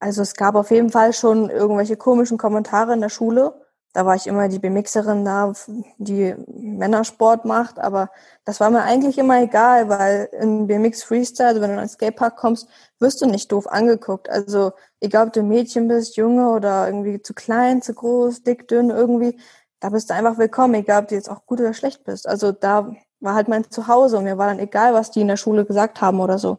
[0.00, 3.54] Also es gab auf jeden Fall schon irgendwelche komischen Kommentare in der Schule.
[3.94, 5.52] Da war ich immer die Bemixerin da,
[5.98, 8.10] die Männersport macht, aber
[8.44, 11.88] das war mir eigentlich immer egal, weil im BMX Freestyle, also wenn du in einen
[11.88, 12.66] Skatepark kommst,
[12.98, 14.28] wirst du nicht doof angeguckt.
[14.28, 18.90] Also egal, ob du Mädchen bist, Junge oder irgendwie zu klein, zu groß, dick, dünn,
[18.90, 19.38] irgendwie,
[19.78, 22.26] da bist du einfach willkommen, egal ob du jetzt auch gut oder schlecht bist.
[22.28, 22.90] Also da
[23.20, 26.00] war halt mein Zuhause und mir war dann egal, was die in der Schule gesagt
[26.00, 26.58] haben oder so.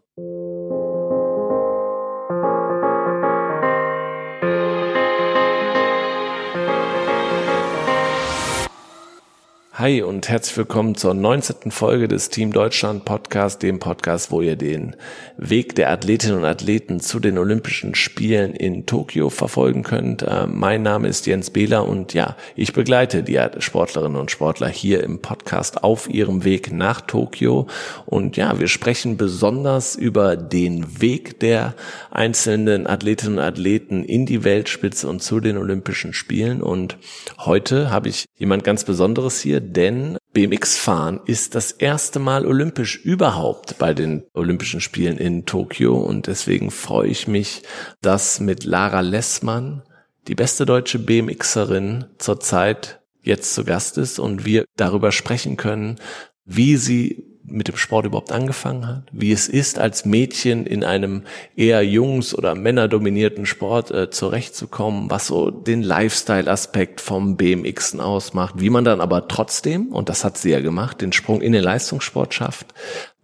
[9.85, 11.69] Hi und herzlich willkommen zur 19.
[11.69, 14.95] Folge des Team Deutschland Podcast, dem Podcast, wo ihr den
[15.37, 20.23] Weg der Athletinnen und Athleten zu den Olympischen Spielen in Tokio verfolgen könnt.
[20.23, 25.03] Äh, mein Name ist Jens Behler und ja, ich begleite die Sportlerinnen und Sportler hier
[25.03, 27.67] im Podcast auf ihrem Weg nach Tokio.
[28.07, 31.75] Und ja, wir sprechen besonders über den Weg der
[32.09, 36.63] einzelnen Athletinnen und Athleten in die Weltspitze und zu den Olympischen Spielen.
[36.63, 36.97] Und
[37.37, 43.77] heute habe ich jemand ganz Besonderes hier, denn BMX-Fahren ist das erste Mal olympisch überhaupt
[43.77, 45.97] bei den Olympischen Spielen in Tokio.
[45.97, 47.63] Und deswegen freue ich mich,
[48.01, 49.83] dass mit Lara Lessmann,
[50.27, 55.99] die beste deutsche BMXerin zurzeit jetzt zu Gast ist und wir darüber sprechen können,
[56.45, 61.23] wie sie mit dem Sport überhaupt angefangen hat, wie es ist, als Mädchen in einem
[61.55, 68.69] eher jungs- oder männerdominierten Sport äh, zurechtzukommen, was so den Lifestyle-Aspekt vom BMXen ausmacht, wie
[68.69, 72.33] man dann aber trotzdem, und das hat sie ja gemacht, den Sprung in den Leistungssport
[72.33, 72.73] schafft,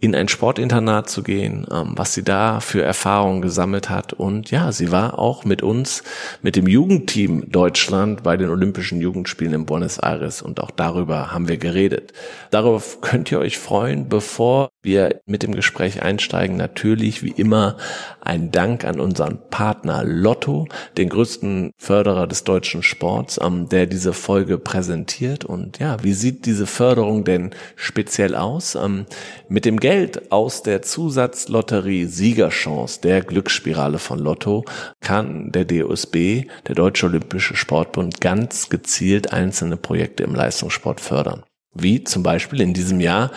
[0.01, 4.13] in ein Sportinternat zu gehen, ähm, was sie da für Erfahrungen gesammelt hat.
[4.13, 6.03] Und ja, sie war auch mit uns,
[6.41, 10.41] mit dem Jugendteam Deutschland bei den Olympischen Jugendspielen in Buenos Aires.
[10.41, 12.13] Und auch darüber haben wir geredet.
[12.49, 16.57] Darauf könnt ihr euch freuen, bevor wir mit dem Gespräch einsteigen.
[16.57, 17.77] Natürlich, wie immer,
[18.21, 24.13] ein Dank an unseren Partner Lotto, den größten Förderer des deutschen Sports, ähm, der diese
[24.13, 25.45] Folge präsentiert.
[25.45, 28.73] Und ja, wie sieht diese Förderung denn speziell aus?
[28.73, 29.05] Ähm,
[29.47, 34.63] mit dem Geld Geld aus der Zusatzlotterie Siegerchance, der Glücksspirale von Lotto,
[35.01, 41.43] kann der DOSB, der Deutsche Olympische Sportbund, ganz gezielt einzelne Projekte im Leistungssport fördern.
[41.73, 43.31] Wie zum Beispiel in diesem Jahr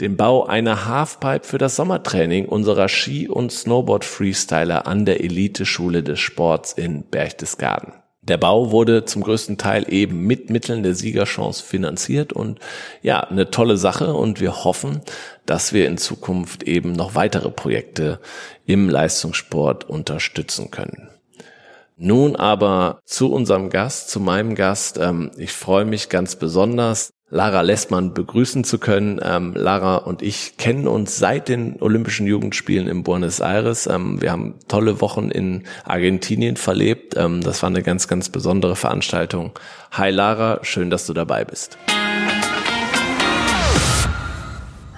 [0.00, 6.18] den Bau einer Halfpipe für das Sommertraining unserer Ski- und Snowboard-Freestyler an der Elite-Schule des
[6.18, 7.92] Sports in Berchtesgaden.
[8.22, 12.60] Der Bau wurde zum größten Teil eben mit Mitteln der Siegerchance finanziert und
[13.02, 15.00] ja, eine tolle Sache und wir hoffen,
[15.46, 18.20] dass wir in Zukunft eben noch weitere Projekte
[18.66, 21.08] im Leistungssport unterstützen können.
[21.96, 24.98] Nun aber zu unserem Gast, zu meinem Gast.
[24.98, 29.20] Ähm, ich freue mich ganz besonders, Lara Lessmann begrüßen zu können.
[29.22, 33.86] Ähm, Lara und ich kennen uns seit den Olympischen Jugendspielen in Buenos Aires.
[33.86, 37.16] Ähm, wir haben tolle Wochen in Argentinien verlebt.
[37.16, 39.52] Ähm, das war eine ganz, ganz besondere Veranstaltung.
[39.92, 41.78] Hi Lara, schön, dass du dabei bist.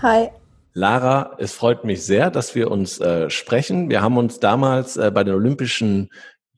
[0.01, 0.29] Hi.
[0.73, 3.91] Lara, es freut mich sehr, dass wir uns äh, sprechen.
[3.91, 6.09] Wir haben uns damals äh, bei den Olympischen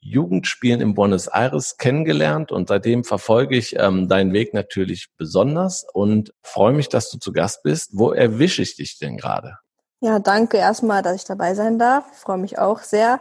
[0.04, 6.34] Jugendspielen in Buenos Aires kennengelernt und seitdem verfolge ich ähm, deinen Weg natürlich besonders und
[6.42, 7.90] freue mich, dass du zu Gast bist.
[7.94, 9.56] Wo erwische ich dich denn gerade?
[10.00, 12.04] Ja, danke erstmal, dass ich dabei sein darf.
[12.12, 13.20] Ich freue mich auch sehr.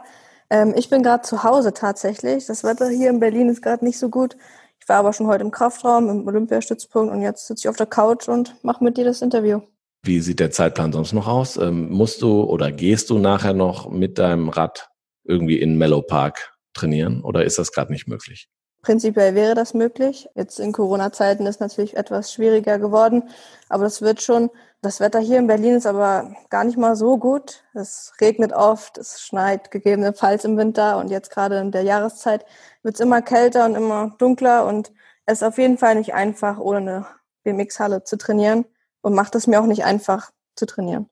[0.50, 2.44] Ähm, ich bin gerade zu Hause tatsächlich.
[2.44, 4.36] Das Wetter hier in Berlin ist gerade nicht so gut.
[4.78, 7.86] Ich war aber schon heute im Kraftraum, im Olympiastützpunkt und jetzt sitze ich auf der
[7.86, 9.62] Couch und mache mit dir das Interview.
[10.02, 11.56] Wie sieht der Zeitplan sonst noch aus?
[11.56, 14.90] Ähm, musst du oder gehst du nachher noch mit deinem Rad
[15.24, 18.48] irgendwie in Mellow Park trainieren oder ist das gerade nicht möglich?
[18.84, 20.28] Prinzipiell wäre das möglich.
[20.34, 23.30] Jetzt in Corona-Zeiten ist natürlich etwas schwieriger geworden,
[23.70, 24.50] aber das wird schon.
[24.82, 27.64] Das Wetter hier in Berlin ist aber gar nicht mal so gut.
[27.72, 32.44] Es regnet oft, es schneit gegebenenfalls im Winter und jetzt gerade in der Jahreszeit
[32.82, 34.92] wird es immer kälter und immer dunkler und
[35.24, 37.06] es ist auf jeden Fall nicht einfach, ohne eine
[37.44, 38.66] BMX-Halle zu trainieren
[39.00, 41.08] und macht es mir auch nicht einfach zu trainieren.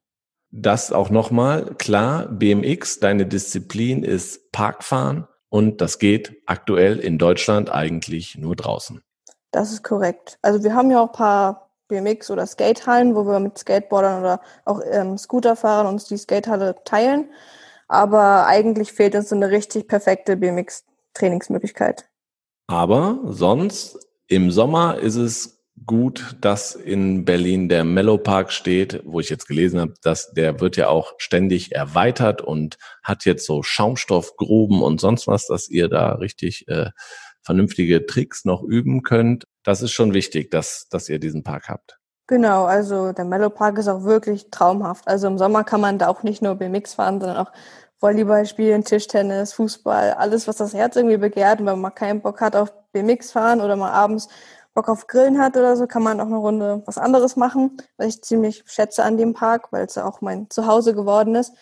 [0.50, 7.70] Das auch nochmal, klar, BMX, deine Disziplin ist Parkfahren und das geht aktuell in Deutschland
[7.70, 9.02] eigentlich nur draußen.
[9.50, 10.38] Das ist korrekt.
[10.40, 14.40] Also wir haben ja auch ein paar BMX- oder Skatehallen, wo wir mit Skateboardern oder
[14.64, 17.28] auch ähm, Scooterfahrern uns die Skatehalle teilen.
[17.86, 22.08] Aber eigentlich fehlt uns so eine richtig perfekte BMX-Trainingsmöglichkeit.
[22.66, 23.98] Aber sonst
[24.28, 29.46] im Sommer ist es gut, dass in Berlin der Mellow Park steht, wo ich jetzt
[29.46, 35.00] gelesen habe, dass der wird ja auch ständig erweitert und hat jetzt so Schaumstoffgruben und
[35.00, 36.90] sonst was, dass ihr da richtig äh,
[37.42, 39.46] vernünftige Tricks noch üben könnt.
[39.62, 41.98] Das ist schon wichtig, dass, dass ihr diesen Park habt.
[42.28, 45.06] Genau, also der Mellow Park ist auch wirklich traumhaft.
[45.08, 47.52] Also im Sommer kann man da auch nicht nur BMX fahren, sondern auch
[48.00, 51.60] Volleyball spielen, Tischtennis, Fußball, alles, was das Herz irgendwie begehrt.
[51.60, 54.28] Und wenn man keinen Bock hat auf BMX fahren oder mal abends
[54.74, 58.08] Bock auf Grillen hat oder so, kann man auch eine Runde was anderes machen, was
[58.08, 61.52] ich ziemlich schätze an dem Park, weil es ja auch mein Zuhause geworden ist.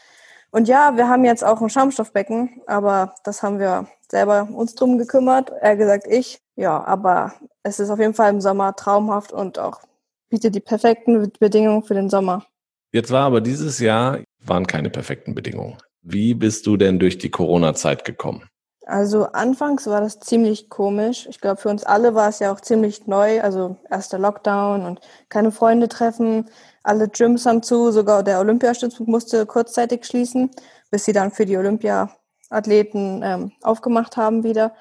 [0.52, 4.98] Und ja, wir haben jetzt auch ein Schaumstoffbecken, aber das haben wir selber uns drum
[4.98, 5.50] gekümmert.
[5.60, 6.40] Er gesagt ich.
[6.56, 9.80] Ja, aber es ist auf jeden Fall im Sommer traumhaft und auch
[10.28, 12.44] bietet die perfekten Bedingungen für den Sommer.
[12.92, 15.76] Jetzt war aber dieses Jahr waren keine perfekten Bedingungen.
[16.02, 18.48] Wie bist du denn durch die Corona-Zeit gekommen?
[18.90, 21.28] Also anfangs war das ziemlich komisch.
[21.30, 23.40] Ich glaube, für uns alle war es ja auch ziemlich neu.
[23.40, 26.50] Also erster Lockdown und keine Freunde treffen.
[26.82, 30.50] Alle Gyms haben zu, sogar der Olympiastützpunkt musste kurzzeitig schließen,
[30.90, 34.74] bis sie dann für die Olympia-Athleten ähm, aufgemacht haben wieder.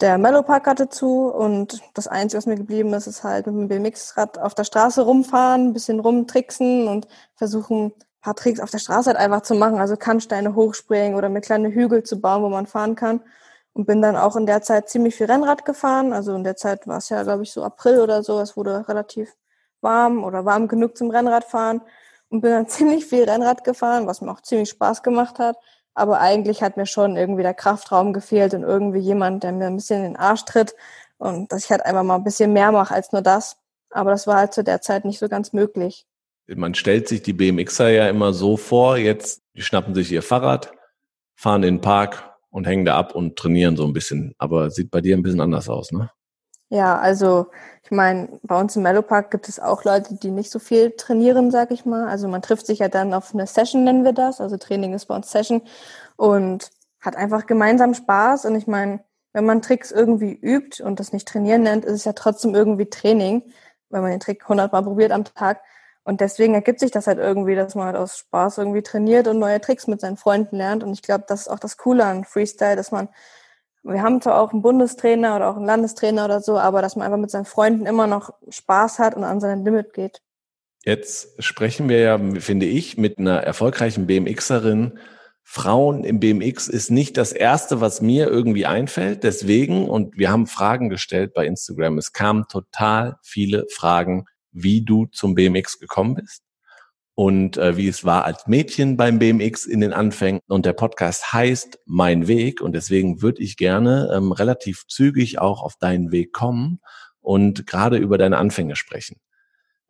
[0.00, 3.68] Der Mellow-Park hatte zu und das Einzige, was mir geblieben ist, ist halt mit dem
[3.68, 7.06] BMX-Rad auf der Straße rumfahren, ein bisschen rumtricksen und
[7.36, 9.78] versuchen, paar Tricks auf der Straße halt einfach zu machen.
[9.78, 13.20] Also Kannsteine hochspringen oder mir kleine Hügel zu bauen, wo man fahren kann
[13.74, 16.12] und bin dann auch in der Zeit ziemlich viel Rennrad gefahren.
[16.12, 18.38] Also in der Zeit war es ja, glaube ich, so April oder so.
[18.40, 19.34] Es wurde relativ
[19.80, 21.80] warm oder warm genug zum Rennradfahren
[22.28, 25.56] und bin dann ziemlich viel Rennrad gefahren, was mir auch ziemlich Spaß gemacht hat.
[25.94, 29.76] Aber eigentlich hat mir schon irgendwie der Kraftraum gefehlt und irgendwie jemand, der mir ein
[29.76, 30.74] bisschen in den Arsch tritt
[31.18, 33.56] und dass ich halt einfach mal ein bisschen mehr mache als nur das.
[33.90, 36.06] Aber das war halt zu der Zeit nicht so ganz möglich.
[36.46, 40.72] Man stellt sich die BMXer ja immer so vor, jetzt, die schnappen sich ihr Fahrrad,
[41.34, 44.34] fahren in den Park, und hängen da ab und trainieren so ein bisschen.
[44.38, 46.10] Aber sieht bei dir ein bisschen anders aus, ne?
[46.68, 47.48] Ja, also
[47.82, 50.92] ich meine, bei uns im Mellow Park gibt es auch Leute, die nicht so viel
[50.92, 52.08] trainieren, sag ich mal.
[52.08, 54.40] Also man trifft sich ja dann auf eine Session, nennen wir das.
[54.40, 55.62] Also Training ist bei uns Session
[56.16, 56.70] und
[57.00, 58.46] hat einfach gemeinsam Spaß.
[58.46, 59.00] Und ich meine,
[59.34, 62.86] wenn man Tricks irgendwie übt und das nicht trainieren nennt, ist es ja trotzdem irgendwie
[62.88, 63.42] Training,
[63.90, 65.60] wenn man den Trick hundertmal probiert am Tag.
[66.04, 69.38] Und deswegen ergibt sich das halt irgendwie, dass man halt aus Spaß irgendwie trainiert und
[69.38, 70.82] neue Tricks mit seinen Freunden lernt.
[70.82, 73.08] Und ich glaube, das ist auch das Coole an Freestyle, dass man,
[73.84, 77.06] wir haben zwar auch einen Bundestrainer oder auch einen Landestrainer oder so, aber dass man
[77.06, 80.22] einfach mit seinen Freunden immer noch Spaß hat und an sein Limit geht.
[80.84, 84.98] Jetzt sprechen wir ja, finde ich, mit einer erfolgreichen BMXerin.
[85.44, 89.22] Frauen im BMX ist nicht das erste, was mir irgendwie einfällt.
[89.22, 91.98] Deswegen, und wir haben Fragen gestellt bei Instagram.
[91.98, 96.42] Es kamen total viele Fragen wie du zum BMX gekommen bist
[97.14, 100.40] und äh, wie es war als Mädchen beim BMX in den Anfängen.
[100.48, 105.62] Und der Podcast heißt Mein Weg und deswegen würde ich gerne ähm, relativ zügig auch
[105.62, 106.80] auf deinen Weg kommen
[107.20, 109.16] und gerade über deine Anfänge sprechen.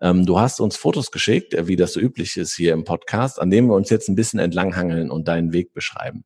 [0.00, 3.40] Ähm, du hast uns Fotos geschickt, äh, wie das so üblich ist hier im Podcast,
[3.40, 6.24] an dem wir uns jetzt ein bisschen entlanghangeln und deinen Weg beschreiben.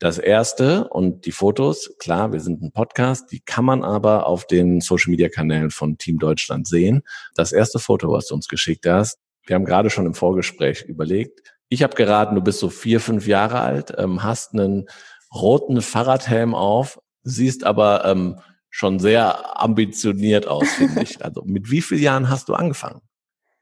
[0.00, 4.46] Das erste und die Fotos, klar, wir sind ein Podcast, die kann man aber auf
[4.46, 7.02] den Social Media Kanälen von Team Deutschland sehen.
[7.36, 11.54] Das erste Foto, was du uns geschickt hast, wir haben gerade schon im Vorgespräch überlegt.
[11.68, 14.86] Ich habe geraten, du bist so vier, fünf Jahre alt, ähm, hast einen
[15.32, 18.40] roten Fahrradhelm auf, siehst aber ähm,
[18.70, 21.18] schon sehr ambitioniert aus, finde ich.
[21.24, 23.00] Also mit wie vielen Jahren hast du angefangen?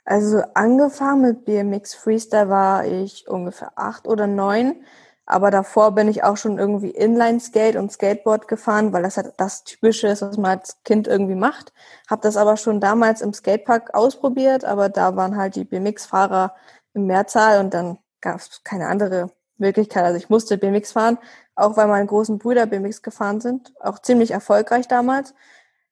[0.05, 4.83] Also angefangen mit BMX Freestyle war ich ungefähr acht oder neun.
[5.27, 9.65] Aber davor bin ich auch schon irgendwie Inline-Skate und Skateboard gefahren, weil das halt das
[9.65, 11.73] Typische ist, was man als Kind irgendwie macht.
[12.09, 16.55] Hab das aber schon damals im Skatepark ausprobiert, aber da waren halt die BMX-Fahrer
[16.95, 20.05] im Mehrzahl und dann gab es keine andere Möglichkeit.
[20.05, 21.19] Also ich musste BMX fahren,
[21.55, 23.73] auch weil meine großen Brüder BMX gefahren sind.
[23.81, 25.35] Auch ziemlich erfolgreich damals.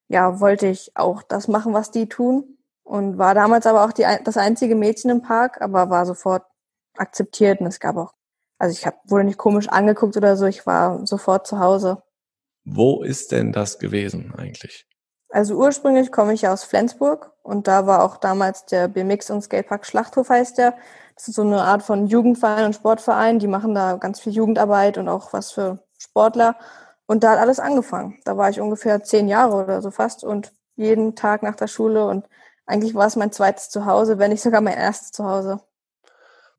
[0.09, 2.59] Ja, wollte ich auch das machen, was die tun.
[2.83, 6.45] Und war damals aber auch die, das einzige Mädchen im Park, aber war sofort
[6.97, 8.13] akzeptiert und es gab auch
[8.61, 12.03] also ich hab, wurde nicht komisch angeguckt oder so, ich war sofort zu Hause.
[12.65, 14.87] Wo ist denn das gewesen eigentlich?
[15.31, 19.43] Also ursprünglich komme ich ja aus Flensburg und da war auch damals der BMX und
[19.43, 20.75] Skatepark Schlachthof heißt der.
[21.15, 24.99] Das ist so eine Art von Jugendverein und Sportverein, die machen da ganz viel Jugendarbeit
[24.99, 26.57] und auch was für Sportler.
[27.07, 28.19] Und da hat alles angefangen.
[28.25, 32.07] Da war ich ungefähr zehn Jahre oder so fast und jeden Tag nach der Schule
[32.07, 32.29] und
[32.67, 35.61] eigentlich war es mein zweites Zuhause, wenn nicht sogar mein erstes Zuhause.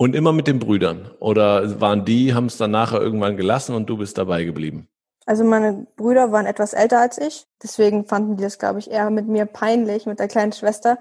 [0.02, 1.12] Und immer mit den Brüdern?
[1.20, 4.88] Oder waren die, haben es dann nachher irgendwann gelassen und du bist dabei geblieben?
[5.28, 9.12] Also meine Brüder waren etwas älter als ich, deswegen fanden die das, glaube ich, eher
[9.12, 10.98] mit mir peinlich, mit der kleinen Schwester.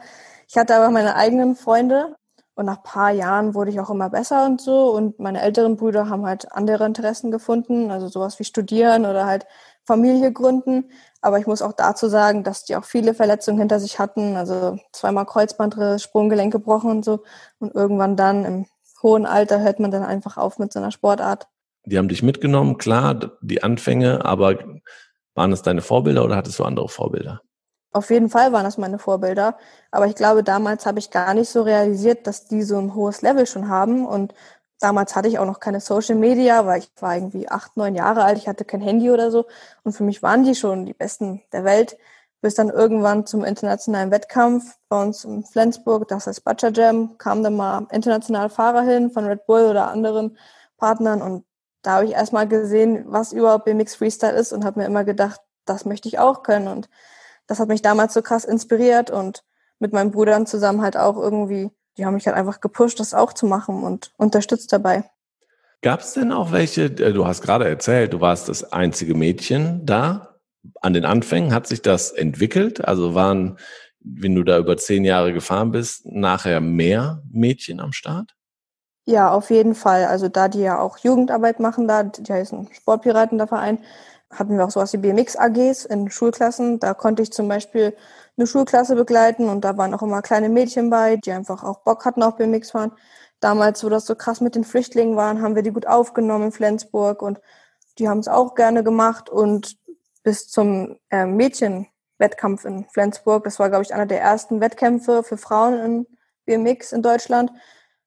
[0.46, 2.14] Ich hatte aber meine eigenen Freunde
[2.54, 4.90] und nach paar Jahren wurde ich auch immer besser und so.
[4.90, 9.46] Und meine älteren Brüder haben halt andere Interessen gefunden, also sowas wie studieren oder halt
[9.86, 10.90] Familie gründen.
[11.22, 14.76] Aber ich muss auch dazu sagen, dass die auch viele Verletzungen hinter sich hatten, also
[14.92, 17.22] zweimal Kreuzbandriss, Sprunggelenk gebrochen und so.
[17.60, 18.66] Und irgendwann dann im
[19.02, 21.48] hohen Alter hört man dann einfach auf mit so einer Sportart.
[21.84, 24.58] Die haben dich mitgenommen, klar, die Anfänge, aber
[25.34, 27.40] waren es deine Vorbilder oder hattest du andere Vorbilder?
[27.92, 29.56] Auf jeden Fall waren das meine Vorbilder,
[29.90, 33.22] aber ich glaube, damals habe ich gar nicht so realisiert, dass die so ein hohes
[33.22, 34.32] Level schon haben und
[34.80, 38.24] damals hatte ich auch noch keine Social Media, weil ich war irgendwie acht, neun Jahre
[38.24, 39.46] alt, ich hatte kein Handy oder so.
[39.82, 41.96] Und für mich waren die schon die Besten der Welt.
[42.40, 47.42] Bis dann irgendwann zum internationalen Wettkampf bei uns in Flensburg, das heißt Butcher Jam, kamen
[47.42, 50.38] dann mal internationale Fahrer hin von Red Bull oder anderen
[50.78, 51.44] Partnern und
[51.82, 55.40] da habe ich erstmal gesehen, was überhaupt BMX Freestyle ist und habe mir immer gedacht,
[55.66, 56.88] das möchte ich auch können und
[57.46, 59.44] das hat mich damals so krass inspiriert und
[59.78, 61.70] mit meinen Brüdern zusammen halt auch irgendwie
[62.00, 65.04] die haben mich halt einfach gepusht, das auch zu machen und unterstützt dabei.
[65.82, 69.84] Gab es denn auch welche, äh, du hast gerade erzählt, du warst das einzige Mädchen
[69.84, 70.29] da.
[70.80, 72.84] An den Anfängen hat sich das entwickelt?
[72.84, 73.58] Also waren,
[74.00, 78.34] wenn du da über zehn Jahre gefahren bist, nachher mehr Mädchen am Start?
[79.06, 80.04] Ja, auf jeden Fall.
[80.04, 83.78] Also da die ja auch Jugendarbeit machen, da, die heißen Sportpiraten, der Verein,
[84.30, 86.78] hatten wir auch sowas wie BMX-AGs in Schulklassen.
[86.78, 87.96] Da konnte ich zum Beispiel
[88.36, 92.04] eine Schulklasse begleiten und da waren auch immer kleine Mädchen bei, die einfach auch Bock
[92.04, 92.92] hatten auf BMX fahren.
[93.40, 96.52] Damals, wo das so krass mit den Flüchtlingen waren, haben wir die gut aufgenommen in
[96.52, 97.40] Flensburg und
[97.98, 99.76] die haben es auch gerne gemacht und
[100.22, 105.36] bis zum äh, Mädchenwettkampf in Flensburg, das war, glaube ich, einer der ersten Wettkämpfe für
[105.36, 106.06] Frauen in
[106.46, 107.50] BMX in Deutschland.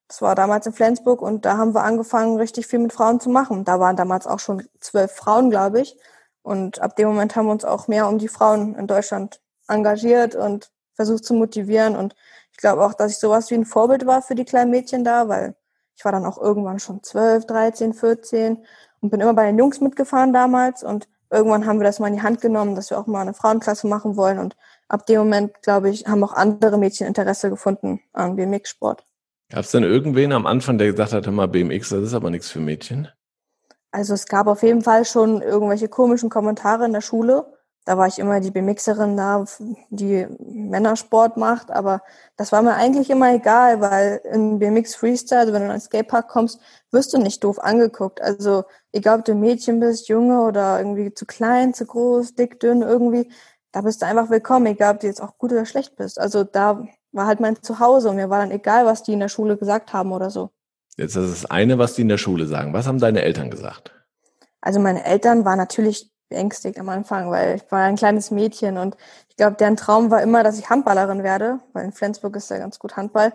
[0.08, 3.30] Das war damals in Flensburg und da haben wir angefangen, richtig viel mit Frauen zu
[3.30, 3.64] machen.
[3.64, 5.96] Da waren damals auch schon zwölf Frauen, glaube ich.
[6.42, 10.34] Und ab dem Moment haben wir uns auch mehr um die Frauen in Deutschland engagiert
[10.34, 11.96] und versucht zu motivieren.
[11.96, 12.14] Und
[12.52, 15.28] ich glaube auch, dass ich sowas wie ein Vorbild war für die kleinen Mädchen da,
[15.28, 15.56] weil
[15.96, 18.64] ich war dann auch irgendwann schon 12, 13, 14
[19.00, 20.82] und bin immer bei den Jungs mitgefahren damals.
[20.82, 23.34] Und irgendwann haben wir das mal in die Hand genommen, dass wir auch mal eine
[23.34, 24.38] Frauenklasse machen wollen.
[24.38, 24.56] Und
[24.88, 29.04] ab dem Moment, glaube ich, haben auch andere Mädchen Interesse gefunden an BMX-Sport.
[29.50, 32.50] Gab es denn irgendwen am Anfang, der gesagt hat, mal BMX, das ist aber nichts
[32.50, 33.08] für Mädchen?
[33.90, 37.53] Also es gab auf jeden Fall schon irgendwelche komischen Kommentare in der Schule
[37.84, 39.44] da war ich immer die Bemixerin da,
[39.90, 42.00] die Männersport macht, aber
[42.36, 45.80] das war mir eigentlich immer egal, weil in BMX Freestyle, also wenn du in einen
[45.80, 46.60] Skatepark kommst,
[46.90, 48.22] wirst du nicht doof angeguckt.
[48.22, 52.80] Also egal, ob du Mädchen bist, Junge oder irgendwie zu klein, zu groß, dick, dünn,
[52.80, 53.30] irgendwie,
[53.70, 56.18] da bist du einfach willkommen, egal ob du jetzt auch gut oder schlecht bist.
[56.18, 59.28] Also da war halt mein Zuhause und mir war dann egal, was die in der
[59.28, 60.50] Schule gesagt haben oder so.
[60.96, 62.72] Jetzt das ist das eine, was die in der Schule sagen.
[62.72, 63.92] Was haben deine Eltern gesagt?
[64.60, 68.96] Also meine Eltern waren natürlich beängstigt am Anfang, weil ich war ein kleines Mädchen und
[69.28, 72.58] ich glaube, deren Traum war immer, dass ich Handballerin werde, weil in Flensburg ist ja
[72.58, 73.32] ganz gut Handball.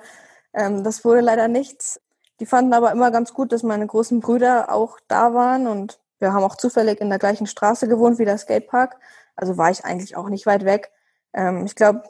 [0.53, 2.01] Ähm, das wurde leider nichts.
[2.39, 6.33] Die fanden aber immer ganz gut, dass meine großen Brüder auch da waren und wir
[6.33, 8.97] haben auch zufällig in der gleichen Straße gewohnt wie der Skatepark.
[9.35, 10.91] Also war ich eigentlich auch nicht weit weg.
[11.33, 12.03] Ähm, ich glaube,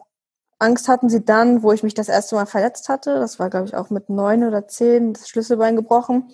[0.59, 3.15] Angst hatten sie dann, wo ich mich das erste Mal verletzt hatte.
[3.15, 6.31] Das war, glaube ich, auch mit neun oder zehn das Schlüsselbein gebrochen.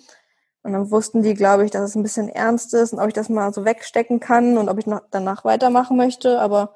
[0.66, 3.14] Und dann wussten die, glaube ich, dass es ein bisschen ernst ist und ob ich
[3.14, 6.40] das mal so wegstecken kann und ob ich noch danach weitermachen möchte.
[6.40, 6.74] Aber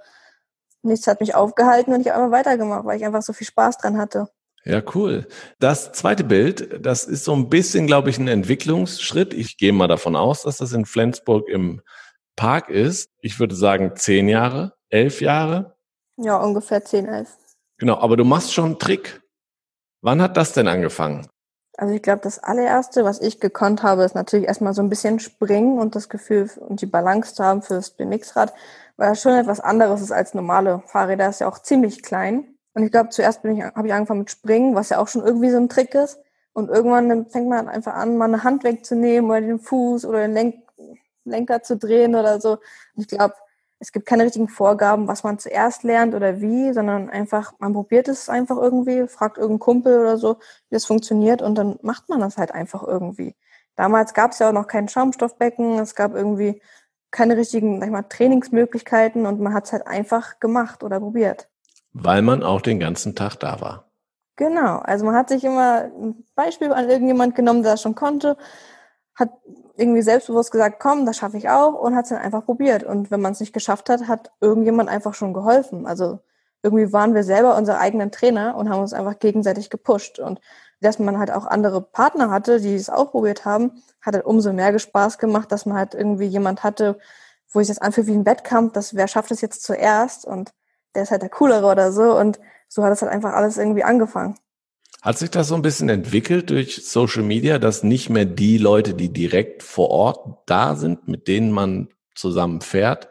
[0.82, 3.78] nichts hat mich aufgehalten und ich habe einfach weitergemacht, weil ich einfach so viel Spaß
[3.78, 4.28] dran hatte.
[4.64, 5.26] Ja, cool.
[5.58, 9.34] Das zweite Bild, das ist so ein bisschen, glaube ich, ein Entwicklungsschritt.
[9.34, 11.80] Ich gehe mal davon aus, dass das in Flensburg im
[12.36, 13.10] Park ist.
[13.22, 15.74] Ich würde sagen zehn Jahre, elf Jahre.
[16.16, 17.36] Ja, ungefähr zehn, elf.
[17.78, 19.20] Genau, aber du machst schon einen Trick.
[20.00, 21.26] Wann hat das denn angefangen?
[21.76, 25.18] Also ich glaube, das allererste, was ich gekonnt habe, ist natürlich erstmal so ein bisschen
[25.18, 28.52] springen und das Gefühl und die Balance zu haben fürs BMX-Rad,
[28.96, 31.28] weil das schon etwas anderes ist als normale Fahrräder.
[31.28, 32.44] ist ja auch ziemlich klein.
[32.74, 35.24] Und ich glaube, zuerst bin ich, habe ich angefangen mit Springen, was ja auch schon
[35.24, 36.18] irgendwie so ein Trick ist.
[36.52, 40.32] Und irgendwann fängt man einfach an, mal eine Hand wegzunehmen oder den Fuß oder den
[40.32, 40.56] Lenk
[41.24, 42.52] Lenker zu drehen oder so.
[42.96, 43.34] Und ich glaube,
[43.80, 48.08] es gibt keine richtigen Vorgaben, was man zuerst lernt oder wie, sondern einfach, man probiert
[48.08, 50.36] es einfach irgendwie, fragt irgendeinen Kumpel oder so,
[50.68, 53.34] wie das funktioniert und dann macht man das halt einfach irgendwie.
[53.76, 56.60] Damals gab es ja auch noch kein Schaumstoffbecken, es gab irgendwie
[57.10, 61.48] keine richtigen, sag ich mal, Trainingsmöglichkeiten und man hat es halt einfach gemacht oder probiert.
[61.94, 63.90] Weil man auch den ganzen Tag da war.
[64.36, 68.36] Genau, also man hat sich immer ein Beispiel an irgendjemand genommen, der das schon konnte,
[69.14, 69.30] hat
[69.76, 72.84] irgendwie selbstbewusst gesagt, komm, das schaffe ich auch und hat es dann einfach probiert.
[72.84, 75.86] Und wenn man es nicht geschafft hat, hat irgendjemand einfach schon geholfen.
[75.86, 76.20] Also
[76.62, 80.18] irgendwie waren wir selber unsere eigenen Trainer und haben uns einfach gegenseitig gepusht.
[80.18, 80.40] Und
[80.80, 84.52] dass man halt auch andere Partner hatte, die es auch probiert haben, hat halt umso
[84.52, 86.98] mehr Spaß gemacht, dass man halt irgendwie jemand hatte,
[87.52, 90.52] wo ich das anfühlt wie ein Wettkampf, dass wer schafft es jetzt zuerst und
[90.94, 92.16] der ist halt der coolere oder so.
[92.16, 94.36] Und so hat es halt einfach alles irgendwie angefangen.
[95.02, 98.92] Hat sich das so ein bisschen entwickelt durch Social Media, dass nicht mehr die Leute,
[98.92, 103.08] die direkt vor Ort da sind, mit denen man zusammen fährt,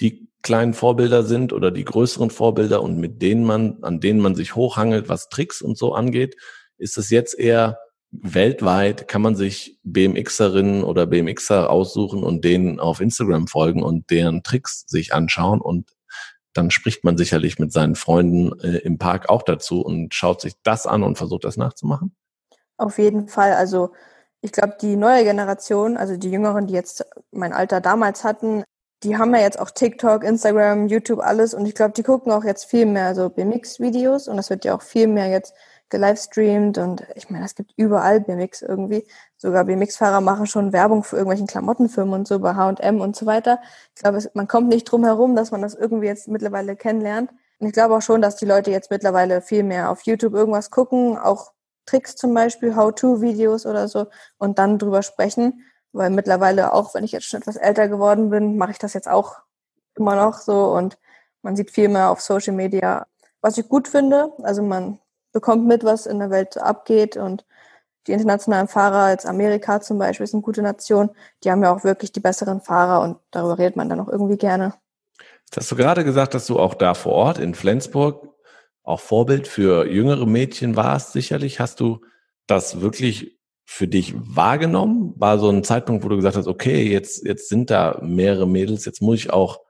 [0.00, 4.36] die kleinen Vorbilder sind oder die größeren Vorbilder und mit denen man, an denen man
[4.36, 6.36] sich hochhangelt, was Tricks und so angeht?
[6.76, 7.78] Ist es jetzt eher
[8.12, 14.44] weltweit, kann man sich BMXerinnen oder BMXer aussuchen und denen auf Instagram folgen und deren
[14.44, 15.90] Tricks sich anschauen und
[16.54, 20.54] dann spricht man sicherlich mit seinen Freunden äh, im Park auch dazu und schaut sich
[20.62, 22.14] das an und versucht das nachzumachen?
[22.76, 23.52] Auf jeden Fall.
[23.52, 23.92] Also
[24.40, 28.64] ich glaube, die neue Generation, also die Jüngeren, die jetzt mein Alter damals hatten,
[29.02, 31.54] die haben ja jetzt auch TikTok, Instagram, YouTube, alles.
[31.54, 34.74] Und ich glaube, die gucken auch jetzt viel mehr so BMX-Videos und das wird ja
[34.74, 35.54] auch viel mehr jetzt
[35.90, 39.06] gelivestreamt und ich meine, es gibt überall BMX irgendwie.
[39.36, 43.60] Sogar BMX-Fahrer machen schon Werbung für irgendwelchen Klamottenfirmen und so bei H&M und so weiter.
[43.94, 47.30] Ich glaube, man kommt nicht drum herum, dass man das irgendwie jetzt mittlerweile kennenlernt.
[47.58, 50.70] Und ich glaube auch schon, dass die Leute jetzt mittlerweile viel mehr auf YouTube irgendwas
[50.70, 51.52] gucken, auch
[51.86, 54.06] Tricks zum Beispiel, How-to-Videos oder so
[54.38, 55.64] und dann drüber sprechen.
[55.92, 59.08] Weil mittlerweile, auch wenn ich jetzt schon etwas älter geworden bin, mache ich das jetzt
[59.08, 59.36] auch
[59.96, 60.98] immer noch so und
[61.42, 63.06] man sieht viel mehr auf Social Media,
[63.40, 64.32] was ich gut finde.
[64.42, 64.98] Also man
[65.34, 67.44] bekommt mit, was in der Welt abgeht und
[68.06, 71.10] die internationalen Fahrer, jetzt Amerika zum Beispiel, ist eine gute Nation,
[71.42, 74.36] die haben ja auch wirklich die besseren Fahrer und darüber redet man dann auch irgendwie
[74.36, 74.74] gerne.
[75.46, 78.28] Jetzt hast du gerade gesagt, dass du auch da vor Ort in Flensburg
[78.82, 81.12] auch Vorbild für jüngere Mädchen warst.
[81.12, 82.00] Sicherlich hast du
[82.46, 85.14] das wirklich für dich wahrgenommen?
[85.16, 88.84] War so ein Zeitpunkt, wo du gesagt hast, okay, jetzt, jetzt sind da mehrere Mädels,
[88.84, 89.60] jetzt muss ich auch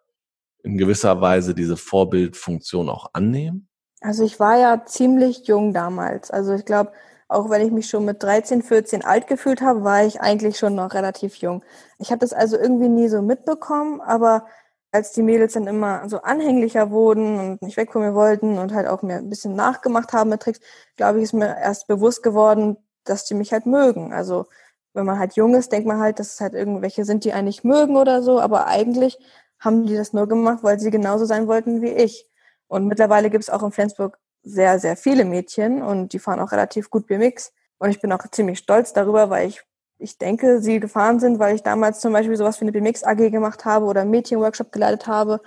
[0.64, 3.68] in gewisser Weise diese Vorbildfunktion auch annehmen?
[4.04, 6.30] Also ich war ja ziemlich jung damals.
[6.30, 6.92] Also ich glaube,
[7.28, 10.74] auch wenn ich mich schon mit 13, 14 alt gefühlt habe, war ich eigentlich schon
[10.74, 11.64] noch relativ jung.
[11.98, 14.44] Ich habe das also irgendwie nie so mitbekommen, aber
[14.92, 18.74] als die Mädels dann immer so anhänglicher wurden und nicht weg von mir wollten und
[18.74, 20.60] halt auch mir ein bisschen nachgemacht haben mit Tricks,
[20.96, 24.12] glaube ich, ist mir erst bewusst geworden, dass die mich halt mögen.
[24.12, 24.46] Also
[24.92, 27.64] wenn man halt jung ist, denkt man halt, dass es halt irgendwelche sind, die eigentlich
[27.64, 29.18] mögen oder so, aber eigentlich
[29.58, 32.28] haben die das nur gemacht, weil sie genauso sein wollten wie ich.
[32.68, 36.52] Und mittlerweile gibt es auch in Flensburg sehr, sehr viele Mädchen und die fahren auch
[36.52, 37.52] relativ gut BMX.
[37.78, 39.62] Und ich bin auch ziemlich stolz darüber, weil ich
[39.98, 43.30] ich denke, sie gefahren sind, weil ich damals zum Beispiel sowas wie eine BMX AG
[43.30, 45.40] gemacht habe oder einen Mädchenworkshop geleitet habe.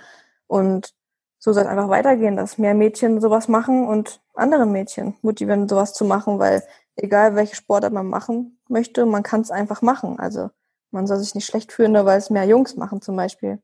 [0.46, 0.94] Und
[1.38, 5.92] so soll es einfach weitergehen, dass mehr Mädchen sowas machen und andere Mädchen motivieren, sowas
[5.94, 6.62] zu machen, weil
[6.96, 10.18] egal welche Sportart man machen möchte, man kann es einfach machen.
[10.18, 10.50] Also
[10.90, 13.60] man soll sich nicht schlecht fühlen, nur weil es mehr Jungs machen zum Beispiel.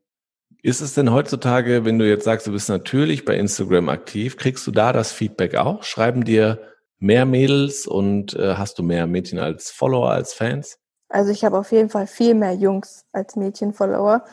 [0.64, 4.66] Ist es denn heutzutage, wenn du jetzt sagst, du bist natürlich bei Instagram aktiv, kriegst
[4.66, 5.82] du da das Feedback auch?
[5.82, 6.58] Schreiben dir
[6.98, 10.78] mehr Mädels und äh, hast du mehr Mädchen als Follower, als Fans?
[11.10, 14.24] Also ich habe auf jeden Fall viel mehr Jungs als Mädchen-Follower.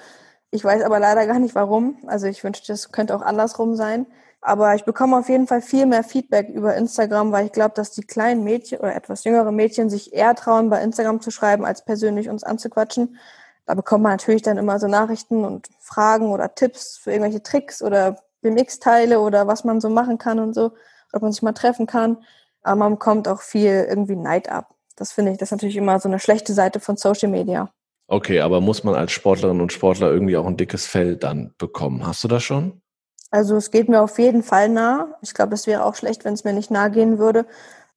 [0.51, 1.97] Ich weiß aber leider gar nicht warum.
[2.07, 4.05] Also ich wünschte, es könnte auch andersrum sein.
[4.39, 7.91] Aber ich bekomme auf jeden Fall viel mehr Feedback über Instagram, weil ich glaube, dass
[7.91, 11.83] die kleinen Mädchen oder etwas jüngere Mädchen sich eher trauen, bei Instagram zu schreiben, als
[11.83, 13.17] persönlich uns anzuquatschen.
[13.65, 17.81] Da bekommt man natürlich dann immer so Nachrichten und Fragen oder Tipps für irgendwelche Tricks
[17.81, 20.71] oder BMX-Teile oder was man so machen kann und so,
[21.13, 22.17] ob man sich mal treffen kann.
[22.63, 24.75] Aber man bekommt auch viel irgendwie Neid ab.
[24.95, 27.71] Das finde ich, das ist natürlich immer so eine schlechte Seite von Social Media.
[28.07, 32.05] Okay, aber muss man als Sportlerin und Sportler irgendwie auch ein dickes Fell dann bekommen?
[32.05, 32.81] Hast du das schon?
[33.29, 35.17] Also es geht mir auf jeden Fall nah.
[35.21, 37.45] Ich glaube, es wäre auch schlecht, wenn es mir nicht nahe gehen würde.